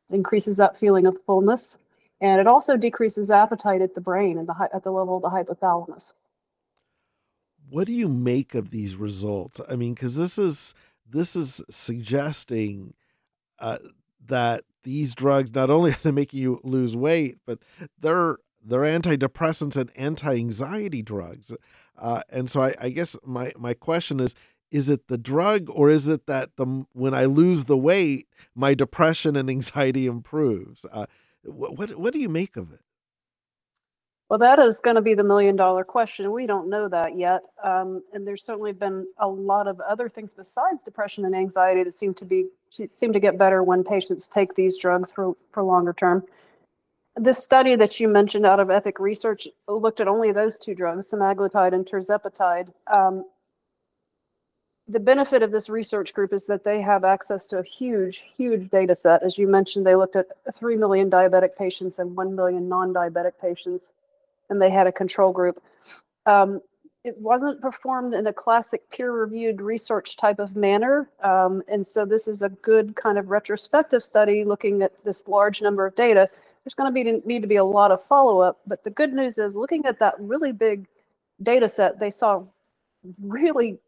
[0.08, 1.78] it increases that feeling of fullness
[2.20, 5.30] and it also decreases appetite at the brain and the at the level of the
[5.30, 6.14] hypothalamus.
[7.68, 9.60] What do you make of these results?
[9.68, 10.74] I mean because this is
[11.08, 12.94] this is suggesting
[13.58, 13.78] uh,
[14.26, 17.58] that these drugs not only are they making you lose weight but
[17.98, 21.52] they're they're antidepressants and anti-anxiety drugs.
[21.98, 24.34] Uh, and so I, I, guess my, my question is,
[24.70, 28.74] is it the drug or is it that the when I lose the weight, my
[28.74, 30.86] depression and anxiety improves?
[30.90, 31.06] Uh,
[31.44, 32.80] what, what, do you make of it?
[34.28, 36.30] Well, that is going to be the million dollar question.
[36.30, 37.42] We don't know that yet.
[37.64, 41.92] Um, and there's certainly been a lot of other things besides depression and anxiety that
[41.92, 45.92] seem to be seem to get better when patients take these drugs for, for longer
[45.92, 46.22] term
[47.16, 51.10] this study that you mentioned out of Epic Research looked at only those two drugs,
[51.10, 52.72] semaglutide and tirzepatide.
[52.86, 53.24] Um,
[54.86, 58.70] the benefit of this research group is that they have access to a huge, huge
[58.70, 59.22] data set.
[59.22, 63.32] As you mentioned, they looked at 3 million diabetic patients and 1 million non diabetic
[63.40, 63.94] patients,
[64.48, 65.62] and they had a control group.
[66.26, 66.60] Um,
[67.04, 71.08] it wasn't performed in a classic peer reviewed research type of manner.
[71.22, 75.62] Um, and so, this is a good kind of retrospective study looking at this large
[75.62, 76.28] number of data
[76.70, 78.60] there's going to be need to be a lot of follow up.
[78.66, 80.86] But the good news is, looking at that really big
[81.42, 82.44] data set, they saw
[83.20, 83.78] really,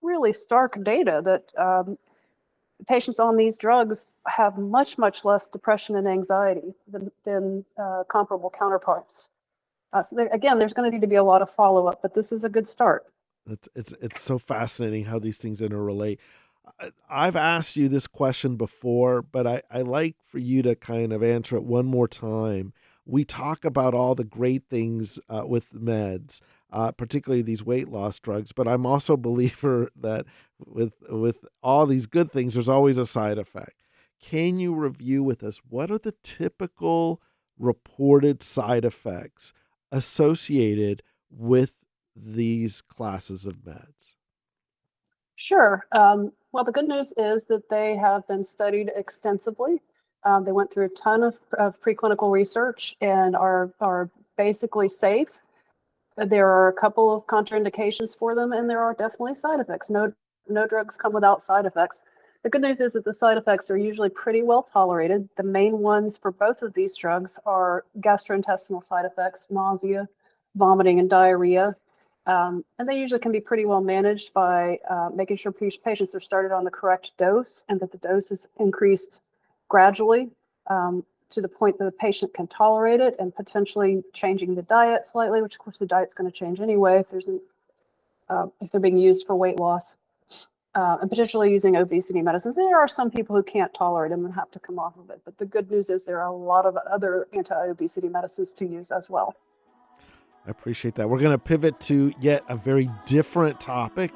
[0.00, 1.98] really stark data that um,
[2.88, 8.50] patients on these drugs have much, much less depression and anxiety than, than uh, comparable
[8.50, 9.32] counterparts.
[9.92, 12.00] Uh, so there, again, there's going to need to be a lot of follow up,
[12.00, 13.04] but this is a good start.
[13.46, 16.18] It's, it's, it's so fascinating how these things interrelate.
[17.08, 21.22] I've asked you this question before, but I, I like for you to kind of
[21.22, 22.72] answer it one more time.
[23.06, 26.40] We talk about all the great things uh, with meds,
[26.72, 30.26] uh, particularly these weight loss drugs, but I'm also a believer that
[30.58, 33.82] with with all these good things, there's always a side effect.
[34.20, 37.20] Can you review with us what are the typical
[37.58, 39.52] reported side effects
[39.92, 41.84] associated with
[42.16, 44.14] these classes of meds?
[45.36, 45.84] Sure.
[45.92, 49.82] Um, well, the good news is that they have been studied extensively.
[50.22, 55.40] Um, they went through a ton of, of preclinical research and are, are basically safe.
[56.16, 59.90] There are a couple of contraindications for them, and there are definitely side effects.
[59.90, 60.12] No,
[60.48, 62.04] no drugs come without side effects.
[62.44, 65.28] The good news is that the side effects are usually pretty well tolerated.
[65.36, 70.08] The main ones for both of these drugs are gastrointestinal side effects, nausea,
[70.54, 71.74] vomiting, and diarrhea.
[72.26, 76.20] Um, and they usually can be pretty well managed by uh, making sure patients are
[76.20, 79.22] started on the correct dose and that the dose is increased
[79.68, 80.30] gradually
[80.68, 85.06] um, to the point that the patient can tolerate it and potentially changing the diet
[85.06, 87.40] slightly, which of course the diet's going to change anyway if there's an,
[88.30, 89.98] uh, if they're being used for weight loss.
[90.76, 92.56] Uh, and potentially using obesity medicines.
[92.56, 95.20] There are some people who can't tolerate them and have to come off of it.
[95.24, 98.90] But the good news is there are a lot of other anti-obesity medicines to use
[98.90, 99.36] as well.
[100.46, 101.08] I appreciate that.
[101.08, 104.12] We're going to pivot to yet a very different topic.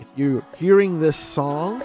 [0.00, 1.82] If you're hearing this song,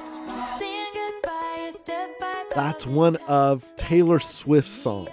[2.53, 5.09] that's one of Taylor Swift's songs,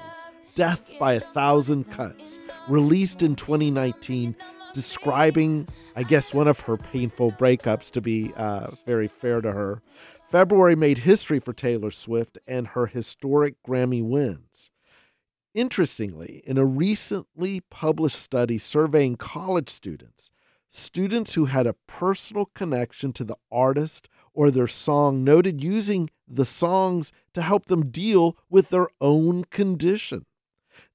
[0.55, 4.35] Death by a Thousand Cuts, released in 2019,
[4.75, 9.83] describing, I guess, one of her painful breakups, to be uh, very fair to her.
[10.31, 14.71] February made history for Taylor Swift and her historic Grammy wins.
[15.57, 20.31] Interestingly, in a recently published study surveying college students,
[20.69, 26.45] students who had a personal connection to the artist or their song noted using the
[26.45, 30.27] songs to help them deal with their own condition.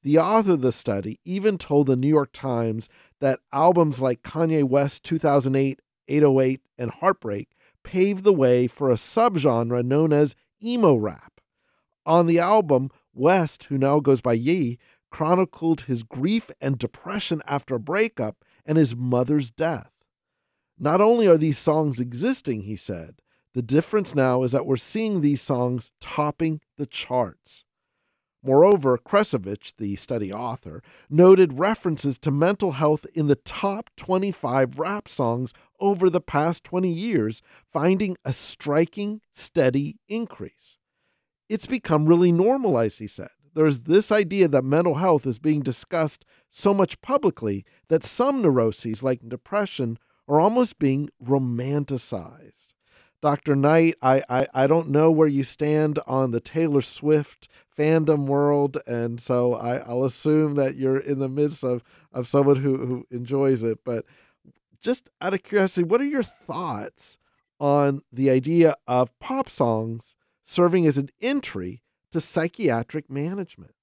[0.03, 2.87] The author of the study even told the New York Times
[3.19, 7.49] that albums like Kanye West's 2008, 808, and Heartbreak
[7.81, 11.41] paved the way for a subgenre known as emo rap.
[12.05, 14.77] On the album, West, who now goes by Ye,
[15.09, 19.91] chronicled his grief and depression after a breakup and his mother's death.
[20.79, 23.21] Not only are these songs existing, he said,
[23.53, 27.65] the difference now is that we're seeing these songs topping the charts.
[28.43, 35.07] Moreover, Kresovich, the study author, noted references to mental health in the top 25 rap
[35.07, 40.77] songs over the past 20 years, finding a striking, steady increase
[41.51, 43.27] it's become really normalized, he said.
[43.53, 49.03] There's this idea that mental health is being discussed so much publicly that some neuroses,
[49.03, 52.67] like depression, are almost being romanticized.
[53.21, 53.57] Dr.
[53.57, 58.77] Knight, I, I, I don't know where you stand on the Taylor Swift fandom world,
[58.87, 61.83] and so I, I'll assume that you're in the midst of,
[62.13, 63.79] of someone who, who enjoys it.
[63.83, 64.05] But
[64.81, 67.17] just out of curiosity, what are your thoughts
[67.59, 70.15] on the idea of pop songs
[70.51, 73.73] serving as an entry to psychiatric management?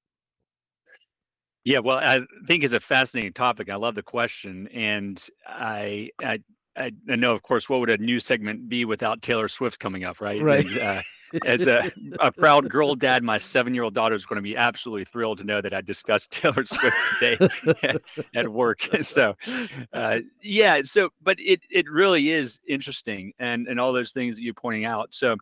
[1.65, 3.69] Yeah, well, I think it's a fascinating topic.
[3.69, 6.39] I love the question, and I, I,
[6.77, 10.21] I know, of course, what would a new segment be without Taylor Swift coming up,
[10.21, 10.41] right?
[10.43, 10.65] Right.
[10.67, 11.03] And, uh,
[11.45, 15.39] as a, a proud girl dad, my seven-year-old daughter is going to be absolutely thrilled
[15.39, 17.49] to know that I discussed Taylor Swift today
[17.83, 18.01] at,
[18.35, 18.89] at work.
[19.03, 19.35] So,
[19.93, 20.81] uh, yeah.
[20.83, 24.85] So, but it it really is interesting, and and all those things that you're pointing
[24.85, 25.09] out.
[25.13, 25.37] So,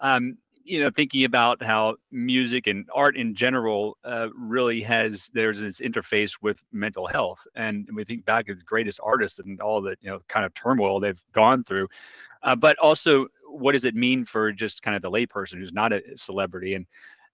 [0.00, 5.60] um, you know thinking about how music and art in general uh, really has there's
[5.60, 9.80] this interface with mental health and we think back to the greatest artists and all
[9.80, 11.88] the you know kind of turmoil they've gone through
[12.42, 15.92] uh, but also what does it mean for just kind of the layperson who's not
[15.92, 16.86] a celebrity and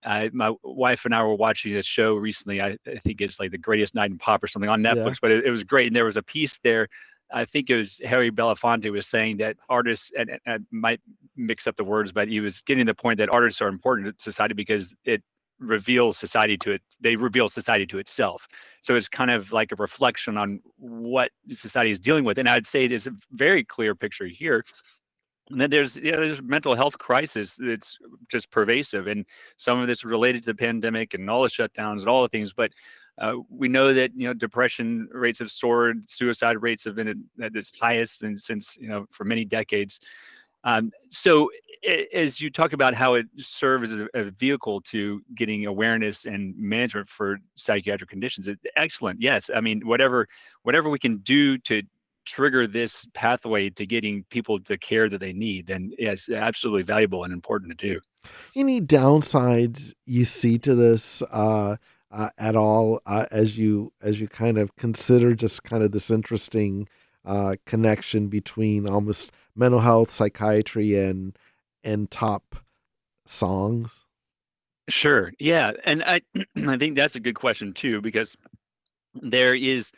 [0.05, 2.62] uh, my wife and I were watching a show recently.
[2.62, 5.14] I, I, think it's like the greatest night in pop or something on Netflix, yeah.
[5.21, 5.88] but it, it was great.
[5.88, 6.87] And there was a piece there
[7.33, 11.01] I think it was Harry Belafonte was saying that artists, and, and I might
[11.37, 14.23] mix up the words, but he was getting the point that artists are important to
[14.23, 15.23] society because it
[15.61, 16.83] reveals society to it.
[17.01, 18.47] They reveal society to itself.
[18.81, 22.38] So it's kind of like a reflection on what society is dealing with.
[22.38, 24.64] And I'd say there's a very clear picture here.
[25.51, 27.97] And then there's you know, there's mental health crisis that's
[28.31, 29.24] just pervasive, and
[29.57, 32.53] some of this related to the pandemic and all the shutdowns and all the things.
[32.53, 32.72] But
[33.21, 37.55] uh, we know that you know depression rates have soared, suicide rates have been at,
[37.55, 40.01] its highest and since you know for many decades.
[40.64, 41.51] Um, so
[42.12, 47.09] as you talk about how it serves as a, vehicle to getting awareness and management
[47.09, 49.21] for psychiatric conditions, it, excellent.
[49.21, 50.29] Yes, I mean whatever
[50.62, 51.83] whatever we can do to
[52.25, 57.25] trigger this pathway to getting people the care that they need, then yes, absolutely valuable
[57.25, 58.01] and important to do.
[58.55, 61.77] Any downsides you see to this uh,
[62.11, 66.11] uh, at all uh, as you as you kind of consider just kind of this
[66.11, 66.88] interesting
[67.24, 71.36] uh, connection between almost mental health, psychiatry, and
[71.84, 72.56] and top
[73.26, 74.06] songs?
[74.88, 75.32] Sure.
[75.38, 76.20] Yeah, and I
[76.66, 78.36] I think that's a good question too because
[79.14, 79.92] there is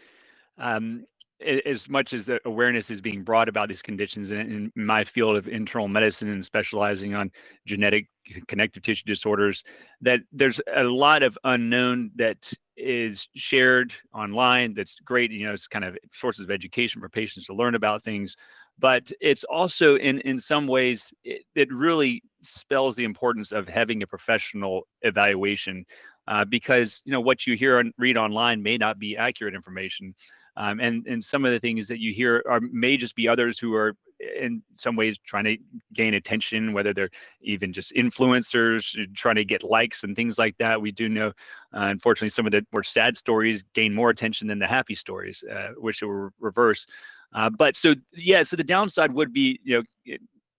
[0.59, 1.05] um,
[1.43, 5.37] as much as the awareness is being brought about these conditions in, in, my field
[5.37, 7.31] of internal medicine and specializing on
[7.67, 8.07] genetic
[8.47, 9.65] connective tissue disorders
[10.01, 15.67] that there's a lot of unknown that is shared online that's great you know it's
[15.67, 18.37] kind of sources of education for patients to learn about things.
[18.79, 24.03] But it's also in in some ways it, it really spells the importance of having
[24.03, 25.85] a professional evaluation
[26.29, 30.15] uh, because you know what you hear and read online may not be accurate information
[30.57, 33.59] um, and and some of the things that you hear are may just be others
[33.59, 33.95] who are
[34.39, 35.57] in some ways trying to
[35.95, 37.11] gain attention whether they're
[37.43, 40.81] even just influencers trying to get likes and things like that.
[40.81, 44.59] We do know uh, unfortunately some of the more sad stories gain more attention than
[44.59, 46.87] the happy stories uh, which were reverse.
[47.33, 50.17] Uh, but so yeah so the downside would be you know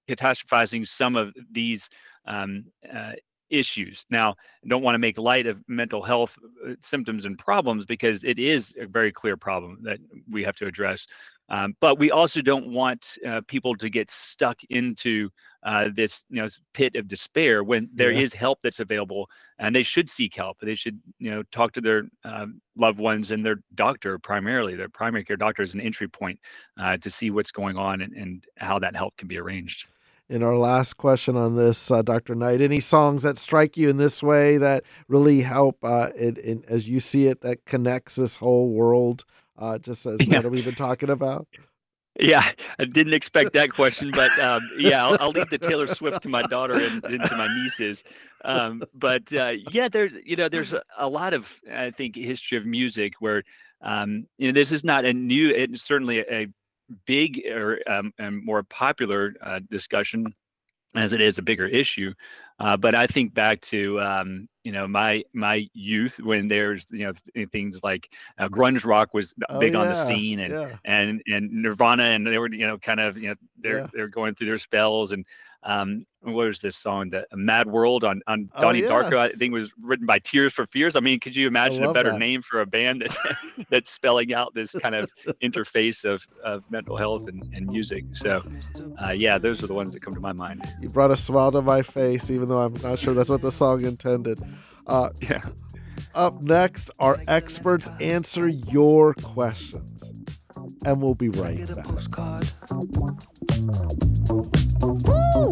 [0.10, 1.90] catastrophizing some of these
[2.26, 3.14] um, uh,
[3.52, 4.06] issues.
[4.10, 8.24] Now, I don't want to make light of mental health uh, symptoms and problems because
[8.24, 10.00] it is a very clear problem that
[10.30, 11.06] we have to address.
[11.50, 15.30] Um, but we also don't want uh, people to get stuck into
[15.64, 18.22] uh, this, you know, pit of despair when there yeah.
[18.22, 19.30] is help that's available,
[19.60, 20.60] and they should seek help.
[20.62, 24.76] They should, you know, talk to their um, loved ones and their doctor primarily.
[24.76, 26.40] Their primary care doctor is an entry point
[26.80, 29.88] uh, to see what's going on and, and how that help can be arranged
[30.32, 32.36] in our last question on this, uh, Dr.
[32.36, 36.64] Knight, any songs that strike you in this way that really help uh, it, in,
[36.70, 39.26] as you see it, that connects this whole world,
[39.58, 40.38] uh, just as yeah.
[40.38, 41.48] what we've been talking about?
[42.18, 46.24] Yeah, I didn't expect that question, but um, yeah, I'll, I'll, leave the Taylor Swift
[46.24, 48.06] to my daughter and, and to my nieces.
[48.46, 52.58] Um, but uh, yeah, there's you know, there's a, a, lot of I think history
[52.58, 53.44] of music where
[53.82, 55.50] um, you know this is not a new.
[55.50, 56.48] It's certainly a, a
[57.06, 60.34] big or um, and more popular uh, discussion
[60.96, 62.14] as it is a bigger issue.
[62.60, 67.06] Uh, but I think back to um, you know my my youth when there's you
[67.06, 70.78] know things like uh, grunge rock was oh, big yeah, on the scene and yeah.
[70.86, 73.88] and and Nirvana and they were you know kind of you know they're yeah.
[73.94, 75.26] they're going through their spells and
[75.64, 77.10] um, what was this song?
[77.10, 78.92] The Mad World on on oh, Donnie oh, yes.
[78.92, 79.18] Darko.
[79.18, 80.96] I think was written by Tears for Fears.
[80.96, 82.20] I mean, could you imagine a better that.
[82.20, 83.38] name for a band that
[83.70, 85.12] that's spelling out this kind of
[85.44, 88.06] interface of, of mental health and, and music?
[88.12, 88.44] So,
[89.04, 90.64] uh, yeah, those are the ones that come to my mind.
[90.80, 93.52] You brought a smile to my face, even though I'm not sure that's what the
[93.52, 94.40] song intended.
[94.92, 95.42] Uh, yeah.
[96.14, 100.12] Up next, our experts answer your questions
[100.86, 101.88] and we'll be right back.
[101.88, 101.98] Woo,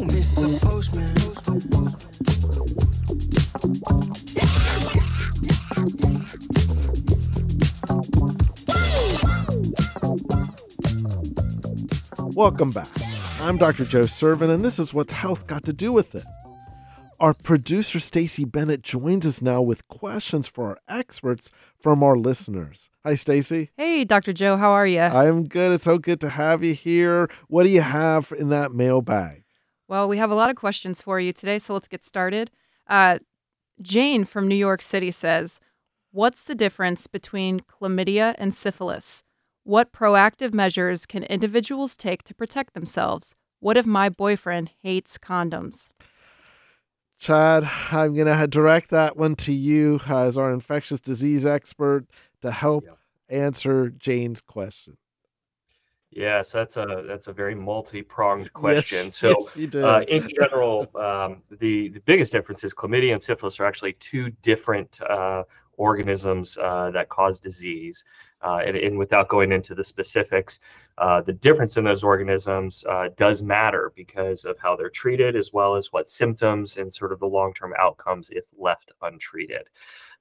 [0.05, 0.59] Mr.
[0.61, 1.15] Postman.
[12.35, 12.87] Welcome back.
[13.41, 13.85] I'm Dr.
[13.85, 16.25] Joe Sirven, and this is What's Health Got to Do with It.
[17.21, 22.89] Our producer, Stacy Bennett, joins us now with questions for our experts from our listeners.
[23.05, 23.71] Hi, Stacy.
[23.75, 24.31] Hey, Dr.
[24.31, 24.55] Joe.
[24.55, 25.01] How are you?
[25.01, 25.73] I am good.
[25.73, 27.29] It's so good to have you here.
[27.49, 29.43] What do you have in that mailbag?
[29.89, 32.51] Well, we have a lot of questions for you today, so let's get started.
[32.87, 33.19] Uh,
[33.81, 35.59] Jane from New York City says,
[36.11, 39.23] What's the difference between chlamydia and syphilis?
[39.65, 43.35] What proactive measures can individuals take to protect themselves?
[43.59, 45.89] What if my boyfriend hates condoms?
[47.19, 52.05] Chad, I'm going to direct that one to you as our infectious disease expert
[52.41, 52.85] to help
[53.27, 54.95] answer Jane's question.
[56.11, 59.05] Yes, that's a that's a very multi-pronged question.
[59.05, 63.59] Yes, so, yes, uh, in general, um, the the biggest difference is chlamydia and syphilis
[63.59, 65.43] are actually two different uh,
[65.79, 68.03] organisms uh, that cause disease.
[68.41, 70.59] Uh, and, and, without going into the specifics,
[70.97, 75.51] uh, the difference in those organisms uh, does matter because of how they're treated, as
[75.51, 79.67] well as what symptoms and sort of the long-term outcomes if left untreated.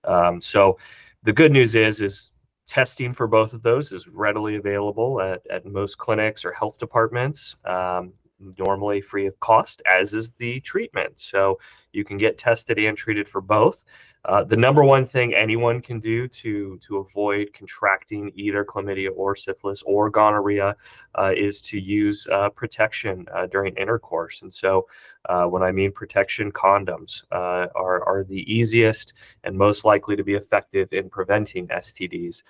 [0.03, 0.79] Um, so,
[1.23, 2.33] the good news is is
[2.67, 7.57] testing for both of those is readily available at, at most clinics or health departments.
[7.65, 8.13] Um,
[8.59, 11.19] normally free of cost, as is the treatment.
[11.19, 11.59] So
[11.93, 13.85] you can get tested and treated for both.
[14.25, 19.37] Uh, the number one thing anyone can do to to avoid contracting either chlamydia or
[19.37, 20.75] syphilis or gonorrhea
[21.17, 24.43] uh, is to use uh, protection uh, during intercourse.
[24.43, 24.87] And so,
[25.29, 29.15] uh, when I mean protection, condoms are are the easiest
[29.45, 32.43] and most likely to be effective in preventing STDs.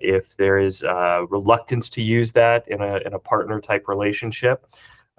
[0.00, 0.82] if there is
[1.28, 4.66] reluctance to use that in a in a partner type relationship.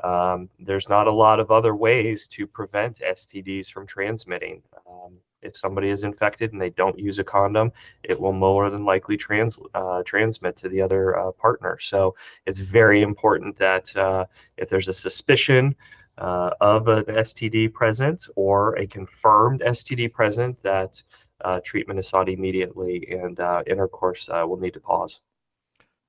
[0.04, 4.62] Um, there's not a lot of other ways to prevent STDs from transmitting.
[4.88, 7.72] Um, if somebody is infected and they don't use a condom,
[8.04, 11.78] it will more than likely trans uh, transmit to the other uh, partner.
[11.80, 12.16] So
[12.46, 14.26] it's very important that uh,
[14.58, 15.76] if there's a suspicion
[16.18, 21.02] uh, of an STD present or a confirmed STD present, that
[21.46, 25.20] uh, treatment is sought immediately and uh, intercourse will need to pause.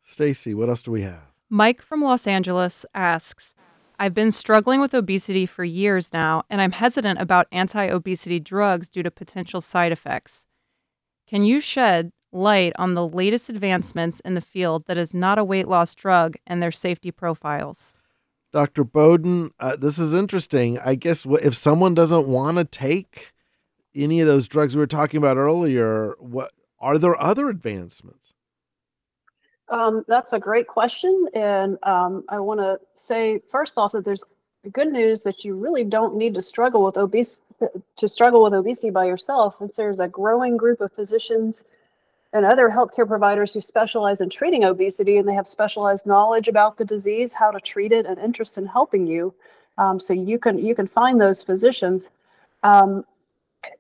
[0.02, 1.22] Stacy, what else do we have?
[1.50, 3.52] Mike from Los Angeles asks
[4.01, 8.88] I've been struggling with obesity for years now, and I'm hesitant about anti obesity drugs
[8.88, 10.46] due to potential side effects.
[11.28, 15.44] Can you shed light on the latest advancements in the field that is not a
[15.44, 17.92] weight loss drug and their safety profiles?
[18.53, 18.84] Dr.
[18.84, 20.78] Bowden, uh, this is interesting.
[20.78, 23.32] I guess if someone doesn't want to take
[23.96, 28.34] any of those drugs we were talking about earlier, what are there other advancements?
[29.70, 31.26] Um, that's a great question.
[31.34, 34.24] And um, I want to say, first off, that there's
[34.72, 37.44] good news that you really don't need to struggle with obesity
[37.96, 39.56] to struggle with obesity by yourself.
[39.60, 41.64] It's, there's a growing group of physicians
[42.32, 46.76] and other healthcare providers who specialize in treating obesity, and they have specialized knowledge about
[46.76, 49.34] the disease, how to treat it, and interest in helping you.
[49.76, 52.10] Um, so you can you can find those physicians.
[52.62, 53.04] Um,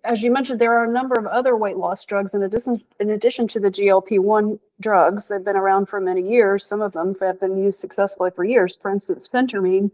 [0.04, 3.10] as you mentioned, there are a number of other weight loss drugs in addition, in
[3.10, 5.28] addition to the GLP-1 drugs.
[5.28, 6.64] They've been around for many years.
[6.64, 8.76] Some of them have been used successfully for years.
[8.76, 9.90] For instance, phentermine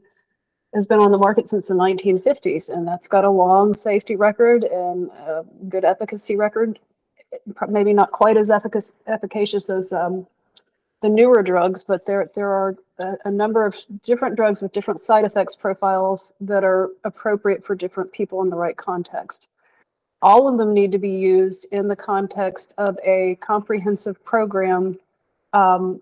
[0.74, 4.64] has been on the market since the 1950s, and that's got a long safety record
[4.64, 6.78] and a good efficacy record.
[7.68, 10.26] Maybe not quite as efficac- efficacious as um,
[11.01, 15.01] the newer drugs, but there there are a, a, number of different drugs with different
[15.01, 19.51] side effects profiles that are appropriate for different people in the right context
[20.25, 24.99] all of them need to be used in the context of a comprehensive program
[25.53, 26.01] um,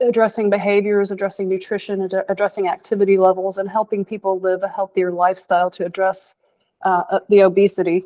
[0.00, 5.70] addressing behaviors, addressing nutrition, ad- addressing activity levels, and helping people live a healthier lifestyle
[5.70, 6.36] to address
[6.84, 8.04] uh, uh, the obesity.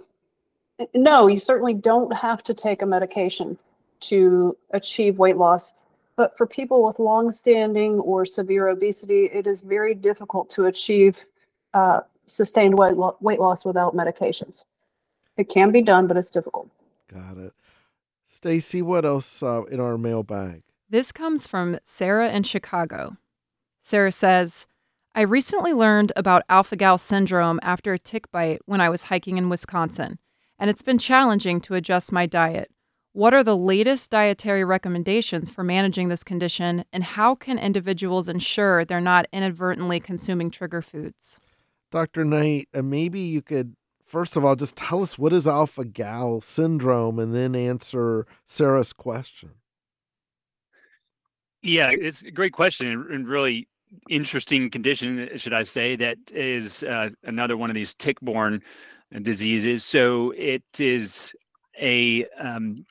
[0.95, 3.59] No, you certainly don't have to take a medication
[4.01, 5.75] to achieve weight loss.
[6.15, 11.27] But for people with long-standing or severe obesity, it is very difficult to achieve
[11.75, 14.65] uh, sustained weight, lo- weight loss without medications.
[15.39, 16.68] It can be done, but it's difficult.
[17.11, 17.55] Got it.
[18.26, 20.62] Stacy, what else uh, in our mailbag?
[20.91, 23.16] This comes from Sarah in Chicago.
[23.80, 24.66] Sarah says,
[25.14, 29.39] I recently learned about alpha gal syndrome after a tick bite when I was hiking
[29.39, 30.18] in Wisconsin,
[30.59, 32.70] and it's been challenging to adjust my diet.
[33.12, 38.84] What are the latest dietary recommendations for managing this condition, and how can individuals ensure
[38.84, 41.41] they're not inadvertently consuming trigger foods?
[41.91, 42.24] Dr.
[42.24, 43.74] Knight, uh, maybe you could
[44.09, 48.93] first of all, just tell us what is alpha gal syndrome and then answer Sarah's
[48.93, 49.51] question.
[51.63, 53.69] Yeah, it's a great question and really
[54.09, 58.63] interesting condition, should I say, that is uh, another one of these tick-borne
[59.23, 59.85] diseases.
[59.85, 61.33] So it is
[61.81, 62.87] a, um,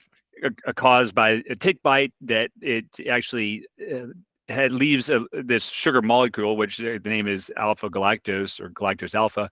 [0.66, 4.08] a cause by a tick bite that it actually uh,
[4.50, 9.50] had leaves a, this sugar molecule, which the name is alpha galactose or galactose alpha,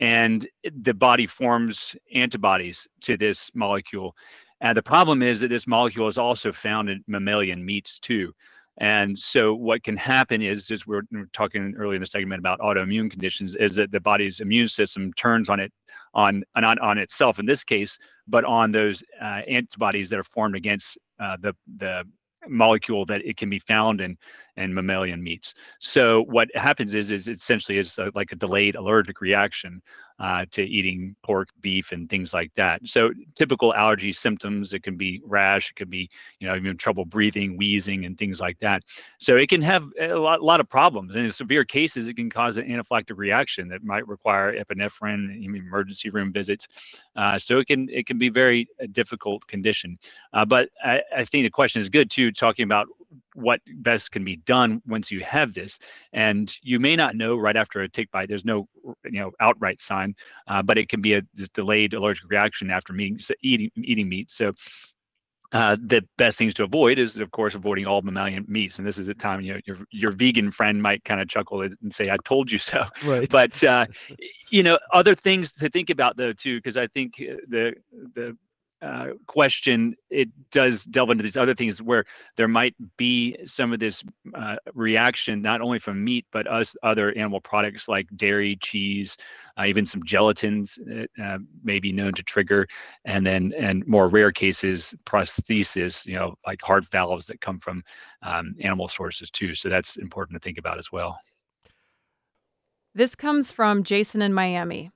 [0.00, 0.46] and
[0.80, 4.16] the body forms antibodies to this molecule.
[4.60, 8.32] And the problem is that this molecule is also found in mammalian meats too.
[8.78, 12.60] And so what can happen is, as we are talking earlier in the segment about
[12.60, 15.72] autoimmune conditions, is that the body's immune system turns on it,
[16.14, 20.56] on not on itself in this case, but on those uh, antibodies that are formed
[20.56, 22.04] against uh, the the
[22.48, 24.16] molecule that it can be found in
[24.56, 25.54] in mammalian meats.
[25.78, 29.82] So what happens is is essentially is a, like a delayed allergic reaction
[30.22, 32.80] uh, to eating pork, beef, and things like that.
[32.84, 36.08] So typical allergy symptoms, it can be rash, it could be
[36.38, 38.84] you know even trouble breathing, wheezing, and things like that.
[39.18, 41.16] So it can have a lot, lot of problems.
[41.16, 46.08] And in severe cases, it can cause an anaphylactic reaction that might require epinephrine, emergency
[46.08, 46.68] room visits.
[47.16, 49.96] Uh, so it can it can be very uh, difficult condition.
[50.32, 52.86] Uh, but I, I think the question is good too, talking about
[53.34, 55.78] what best can be done once you have this
[56.12, 58.68] and you may not know right after a tick bite there's no
[59.04, 60.14] you know outright sign
[60.48, 61.22] uh, but it can be a
[61.54, 64.52] delayed allergic reaction after meeting, eating eating meat so
[65.52, 68.78] uh, the best things to avoid is, of course, avoiding all mammalian meats.
[68.78, 71.60] And this is a time you know your your vegan friend might kind of chuckle
[71.60, 73.28] and say, "I told you so." Right.
[73.28, 73.86] But uh,
[74.50, 77.74] you know, other things to think about though too, because I think uh, the
[78.14, 78.36] the
[78.82, 82.04] uh, question, it does delve into these other things where
[82.36, 84.02] there might be some of this
[84.34, 89.16] uh, reaction, not only from meat, but us other animal products like dairy, cheese,
[89.58, 90.78] uh, even some gelatins
[91.22, 92.66] uh, may be known to trigger,
[93.04, 97.82] and then and more rare cases, prosthesis, you know, like heart valves that come from
[98.22, 99.54] um, animal sources too.
[99.54, 101.18] So that's important to think about as well.
[102.94, 104.90] This comes from Jason in Miami.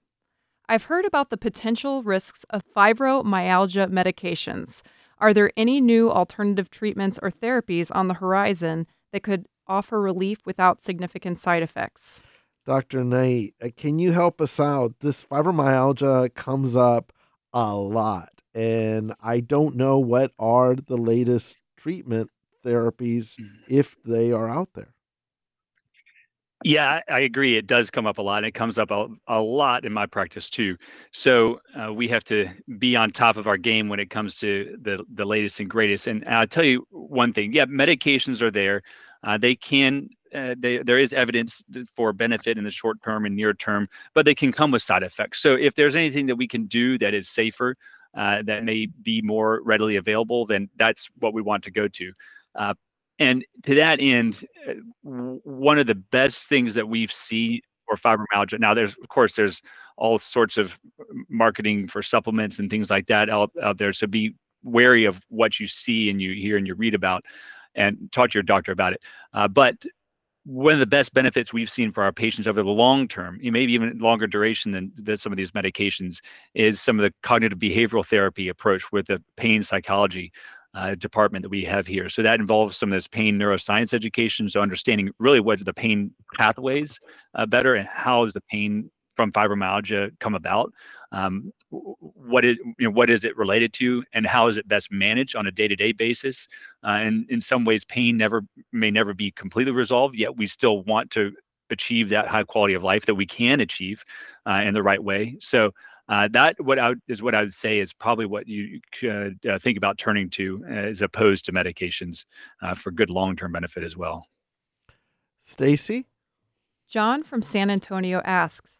[0.68, 4.82] I've heard about the potential risks of fibromyalgia medications.
[5.18, 10.38] Are there any new alternative treatments or therapies on the horizon that could offer relief
[10.44, 12.20] without significant side effects?
[12.66, 13.04] Dr.
[13.04, 14.94] Knight, uh, can you help us out?
[15.00, 17.12] This fibromyalgia comes up
[17.52, 22.30] a lot, and I don't know what are the latest treatment
[22.64, 23.48] therapies Mm.
[23.68, 24.95] if they are out there.
[26.66, 27.56] Yeah, I agree.
[27.56, 28.38] It does come up a lot.
[28.38, 30.76] And it comes up a, a lot in my practice too.
[31.12, 32.48] So uh, we have to
[32.80, 36.08] be on top of our game when it comes to the the latest and greatest.
[36.08, 37.52] And I'll tell you one thing.
[37.52, 38.82] Yeah, medications are there.
[39.22, 40.08] Uh, they can.
[40.34, 41.62] Uh, they, there is evidence
[41.94, 45.04] for benefit in the short term and near term, but they can come with side
[45.04, 45.40] effects.
[45.40, 47.76] So if there's anything that we can do that is safer,
[48.12, 52.12] uh, that may be more readily available, then that's what we want to go to.
[53.18, 58.58] And to that end, uh, one of the best things that we've seen for fibromyalgia.
[58.58, 59.62] Now, there's of course there's
[59.96, 60.78] all sorts of
[61.28, 63.92] marketing for supplements and things like that out, out there.
[63.92, 67.24] So be wary of what you see and you hear and you read about,
[67.74, 69.02] and talk to your doctor about it.
[69.32, 69.76] Uh, but
[70.44, 73.72] one of the best benefits we've seen for our patients over the long term, maybe
[73.72, 76.20] even longer duration than, than some of these medications,
[76.54, 80.32] is some of the cognitive behavioral therapy approach with the pain psychology
[80.76, 82.08] uh, department that we have here.
[82.08, 86.12] So that involves some of this pain neuroscience education, so understanding really what the pain
[86.34, 86.98] pathways
[87.34, 90.70] uh, better and how does the pain from fibromyalgia come about,
[91.10, 94.92] um, what is you know what is it related to, and how is it best
[94.92, 96.46] managed on a day-to-day basis.
[96.84, 100.14] Uh, and in some ways, pain never may never be completely resolved.
[100.14, 101.32] Yet we still want to
[101.70, 104.04] achieve that high quality of life that we can achieve
[104.46, 105.36] uh, in the right way.
[105.40, 105.72] So
[106.08, 109.38] uh, that what I would, is what I would say is probably what you could
[109.48, 112.24] uh, think about turning to as opposed to medications
[112.62, 114.26] uh, for good long-term benefit as well.
[115.42, 116.06] Stacy?
[116.88, 118.78] John from San Antonio asks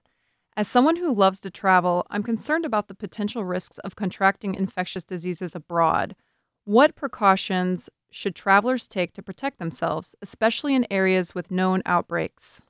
[0.57, 5.03] As someone who loves to travel, I'm concerned about the potential risks of contracting infectious
[5.03, 6.15] diseases abroad.
[6.65, 12.63] What precautions should travelers take to protect themselves, especially in areas with known outbreaks?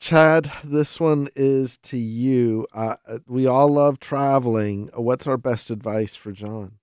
[0.00, 2.66] Chad, this one is to you.
[2.72, 4.90] Uh, uh, we all love traveling.
[4.94, 6.78] What's our best advice for John?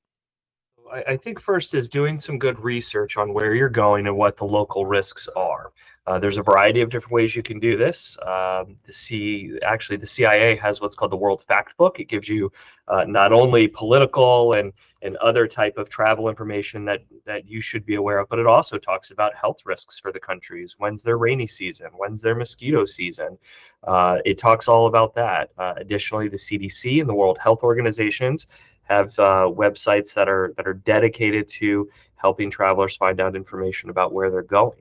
[0.92, 4.38] I, I think first is doing some good research on where you're going and what
[4.38, 5.72] the local risks are.
[6.08, 8.16] Uh, there's a variety of different ways you can do this.
[8.22, 12.00] Um, the C, actually, the CIA has what's called the World Fact Book.
[12.00, 12.52] It gives you
[12.88, 17.86] uh, not only political and and other type of travel information that that you should
[17.86, 20.76] be aware of, but it also talks about health risks for the countries.
[20.78, 21.88] When's their rainy season?
[21.98, 23.38] When's their mosquito season?
[23.84, 25.50] Uh, it talks all about that.
[25.58, 28.46] Uh, additionally, the CDC and the World Health Organizations
[28.84, 34.14] have uh, websites that are that are dedicated to helping travelers find out information about
[34.14, 34.78] where they're going.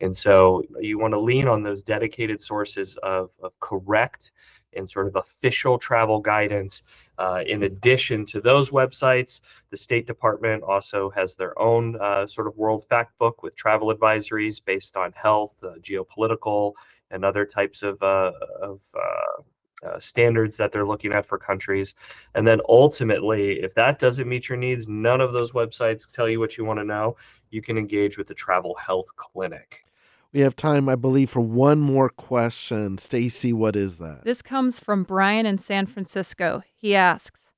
[0.00, 4.32] And so you want to lean on those dedicated sources of, of correct
[4.74, 6.82] and sort of official travel guidance.
[7.18, 9.40] Uh, in addition to those websites,
[9.70, 13.94] the State Department also has their own uh, sort of world fact book with travel
[13.94, 16.72] advisories based on health, uh, geopolitical,
[17.10, 18.32] and other types of, uh,
[18.62, 19.42] of uh,
[19.86, 21.94] uh, standards that they're looking at for countries.
[22.34, 26.38] And then ultimately, if that doesn't meet your needs, none of those websites tell you
[26.38, 27.16] what you want to know.
[27.50, 29.84] You can engage with the Travel Health Clinic.
[30.32, 32.98] We have time, I believe, for one more question.
[32.98, 34.22] Stacy, what is that?
[34.24, 36.62] This comes from Brian in San Francisco.
[36.76, 37.50] He asks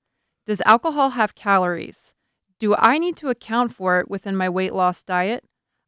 [0.46, 2.14] Does alcohol have calories?
[2.58, 5.44] Do I need to account for it within my weight loss diet?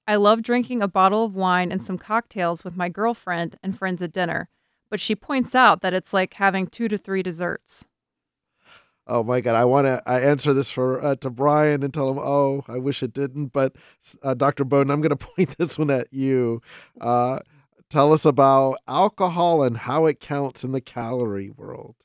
[0.06, 4.02] I love drinking a bottle of wine and some cocktails with my girlfriend and friends
[4.02, 4.50] at dinner,
[4.90, 7.86] but she points out that it's like having two to three desserts.
[9.06, 12.10] Oh my God, I want to I answer this for uh, to Brian and tell
[12.10, 13.48] him, oh, I wish it didn't.
[13.48, 13.76] But
[14.22, 14.64] uh, Dr.
[14.64, 16.62] Bowden, I'm going to point this one at you.
[17.00, 17.40] Uh,
[17.90, 21.96] tell us about alcohol and how it counts in the calorie world.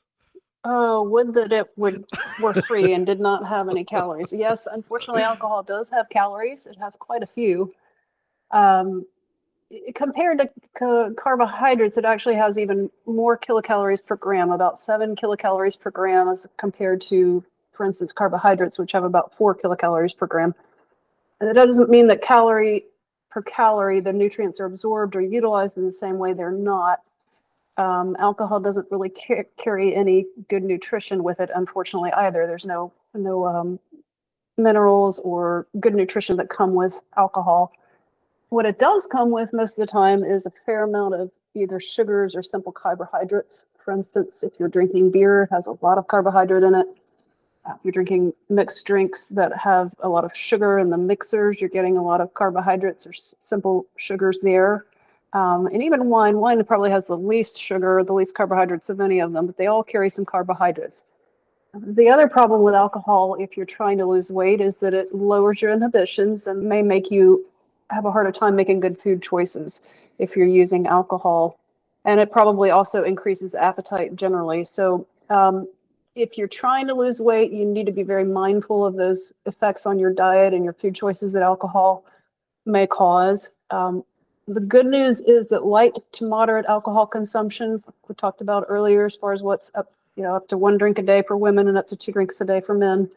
[0.62, 2.04] Oh, would that it would
[2.40, 4.30] were free and did not have any calories.
[4.30, 6.66] Yes, unfortunately, alcohol does have calories.
[6.66, 7.72] It has quite a few.
[8.50, 9.06] Um,
[9.94, 15.78] compared to ca- carbohydrates, it actually has even more kilocalories per gram, about seven kilocalories
[15.78, 17.44] per gram, as compared to
[17.80, 20.54] for instance, carbohydrates, which have about four kilocalories per gram.
[21.40, 22.84] And that doesn't mean that calorie
[23.30, 26.34] per calorie, the nutrients are absorbed or utilized in the same way.
[26.34, 27.00] They're not.
[27.78, 32.46] Um, alcohol doesn't really ca- carry any good nutrition with it, unfortunately, either.
[32.46, 33.80] There's no no um,
[34.58, 37.72] minerals or good nutrition that come with alcohol.
[38.50, 41.78] What it does come with most of the time is a fair amount of either
[41.78, 43.66] sugars or simple carbohydrates.
[43.84, 46.86] For instance, if you're drinking beer, it has a lot of carbohydrate in it.
[47.64, 51.60] Uh, if you're drinking mixed drinks that have a lot of sugar in the mixers,
[51.60, 54.84] you're getting a lot of carbohydrates or s- simple sugars there.
[55.32, 59.20] Um, and even wine, wine probably has the least sugar, the least carbohydrates of any
[59.20, 61.04] of them, but they all carry some carbohydrates.
[61.72, 65.62] The other problem with alcohol, if you're trying to lose weight, is that it lowers
[65.62, 67.46] your inhibitions and may make you
[67.90, 69.80] have a harder time making good food choices
[70.18, 71.58] if you're using alcohol.
[72.04, 74.64] And it probably also increases appetite generally.
[74.64, 75.68] So, um,
[76.16, 79.86] if you're trying to lose weight, you need to be very mindful of those effects
[79.86, 82.04] on your diet and your food choices that alcohol
[82.66, 83.50] may cause.
[83.70, 84.04] Um,
[84.48, 89.16] the good news is that light to moderate alcohol consumption, we talked about earlier, as
[89.16, 91.78] far as what's up, you know, up to one drink a day for women and
[91.78, 93.10] up to two drinks a day for men,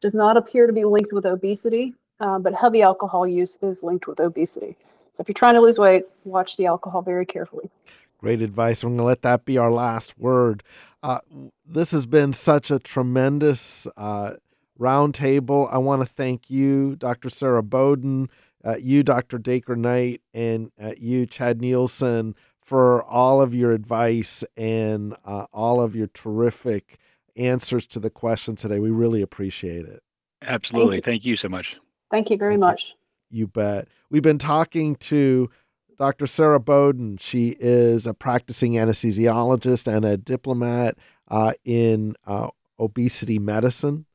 [0.00, 4.06] does not appear to be linked with obesity, uh, but heavy alcohol use is linked
[4.06, 4.76] with obesity.
[5.12, 7.70] So if you're trying to lose weight, watch the alcohol very carefully.
[8.18, 8.82] Great advice.
[8.82, 10.62] I'm going to let that be our last word.
[11.02, 11.20] Uh,
[11.64, 14.34] this has been such a tremendous uh,
[14.78, 15.72] roundtable.
[15.72, 17.30] I want to thank you, Dr.
[17.30, 18.28] Sarah Bowden,
[18.62, 19.38] uh, you, Dr.
[19.38, 25.80] Dacre Knight, and uh, you, Chad Nielsen, for all of your advice and uh, all
[25.80, 26.98] of your terrific
[27.36, 28.78] answers to the questions today.
[28.78, 30.02] We really appreciate it.
[30.42, 30.96] Absolutely.
[30.96, 31.02] you.
[31.02, 31.78] Thank you so much.
[32.10, 32.94] Thank you very Thank much.
[33.30, 33.88] You bet.
[34.10, 35.50] We've been talking to
[35.98, 36.26] Dr.
[36.26, 37.18] Sarah Bowden.
[37.18, 40.96] She is a practicing anesthesiologist and a diplomate
[41.28, 42.48] uh, in uh,
[42.78, 44.06] obesity medicine.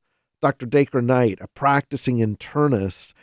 [0.41, 0.65] Dr.
[0.65, 3.13] Dacre Knight, a practicing internist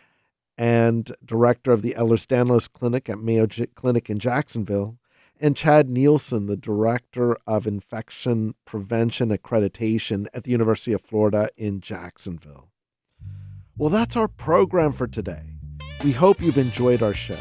[0.56, 4.98] and director of the Ehlers-Danlos Clinic at Mayo J- Clinic in Jacksonville.
[5.40, 11.80] And Chad Nielsen, the director of infection prevention accreditation at the University of Florida in
[11.80, 12.71] Jacksonville.
[13.78, 15.42] Well, that's our program for today.
[16.04, 17.38] We hope you've enjoyed our show.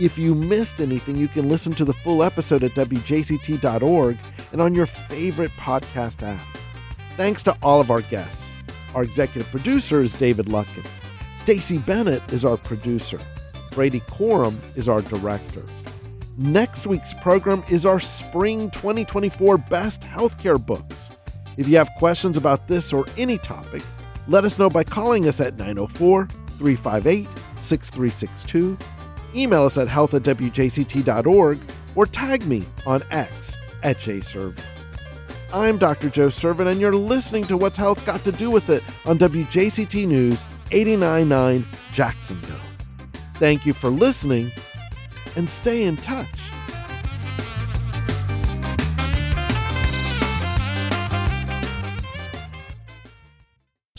[0.00, 4.18] If you missed anything, you can listen to the full episode at WJCT.org
[4.52, 6.44] and on your favorite podcast app.
[7.18, 8.52] Thanks to all of our guests.
[8.94, 10.86] Our executive producer is David Luckin.
[11.36, 13.20] Stacy Bennett is our producer.
[13.72, 15.64] Brady Corum is our director.
[16.38, 21.10] Next week's program is our Spring 2024 Best Healthcare Books.
[21.58, 23.82] If you have questions about this or any topic,
[24.28, 28.78] let us know by calling us at 904 358 6362,
[29.34, 31.58] email us at health at wjct.org,
[31.94, 34.60] or tag me on X at jsirven.
[35.52, 36.08] I'm Dr.
[36.08, 40.06] Joe Sirven, and you're listening to What's Health Got to Do with It on WJCT
[40.06, 42.60] News 899 Jacksonville.
[43.34, 44.50] Thank you for listening,
[45.36, 46.40] and stay in touch.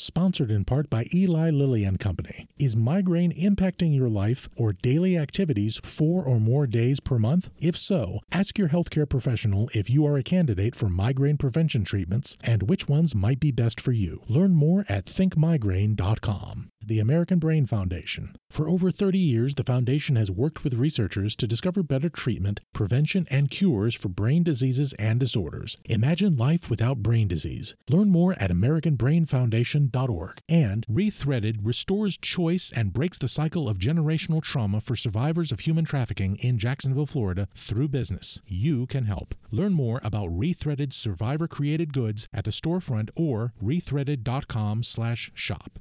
[0.03, 2.45] Sponsored in part by Eli Lilly and Company.
[2.59, 7.51] Is migraine impacting your life or daily activities four or more days per month?
[7.57, 12.35] If so, ask your healthcare professional if you are a candidate for migraine prevention treatments
[12.43, 14.21] and which ones might be best for you.
[14.27, 16.72] Learn more at thinkmigraine.com.
[16.85, 18.35] The American Brain Foundation.
[18.49, 23.25] For over 30 years, the foundation has worked with researchers to discover better treatment, prevention,
[23.29, 25.77] and cures for brain diseases and disorders.
[25.85, 27.75] Imagine life without brain disease.
[27.89, 30.37] Learn more at AmericanBrainFoundation.org.
[30.49, 35.85] And Rethreaded restores choice and breaks the cycle of generational trauma for survivors of human
[35.85, 38.41] trafficking in Jacksonville, Florida through business.
[38.47, 39.35] You can help.
[39.51, 45.79] Learn more about Rethreaded survivor created goods at the storefront or rethreaded.com/shop.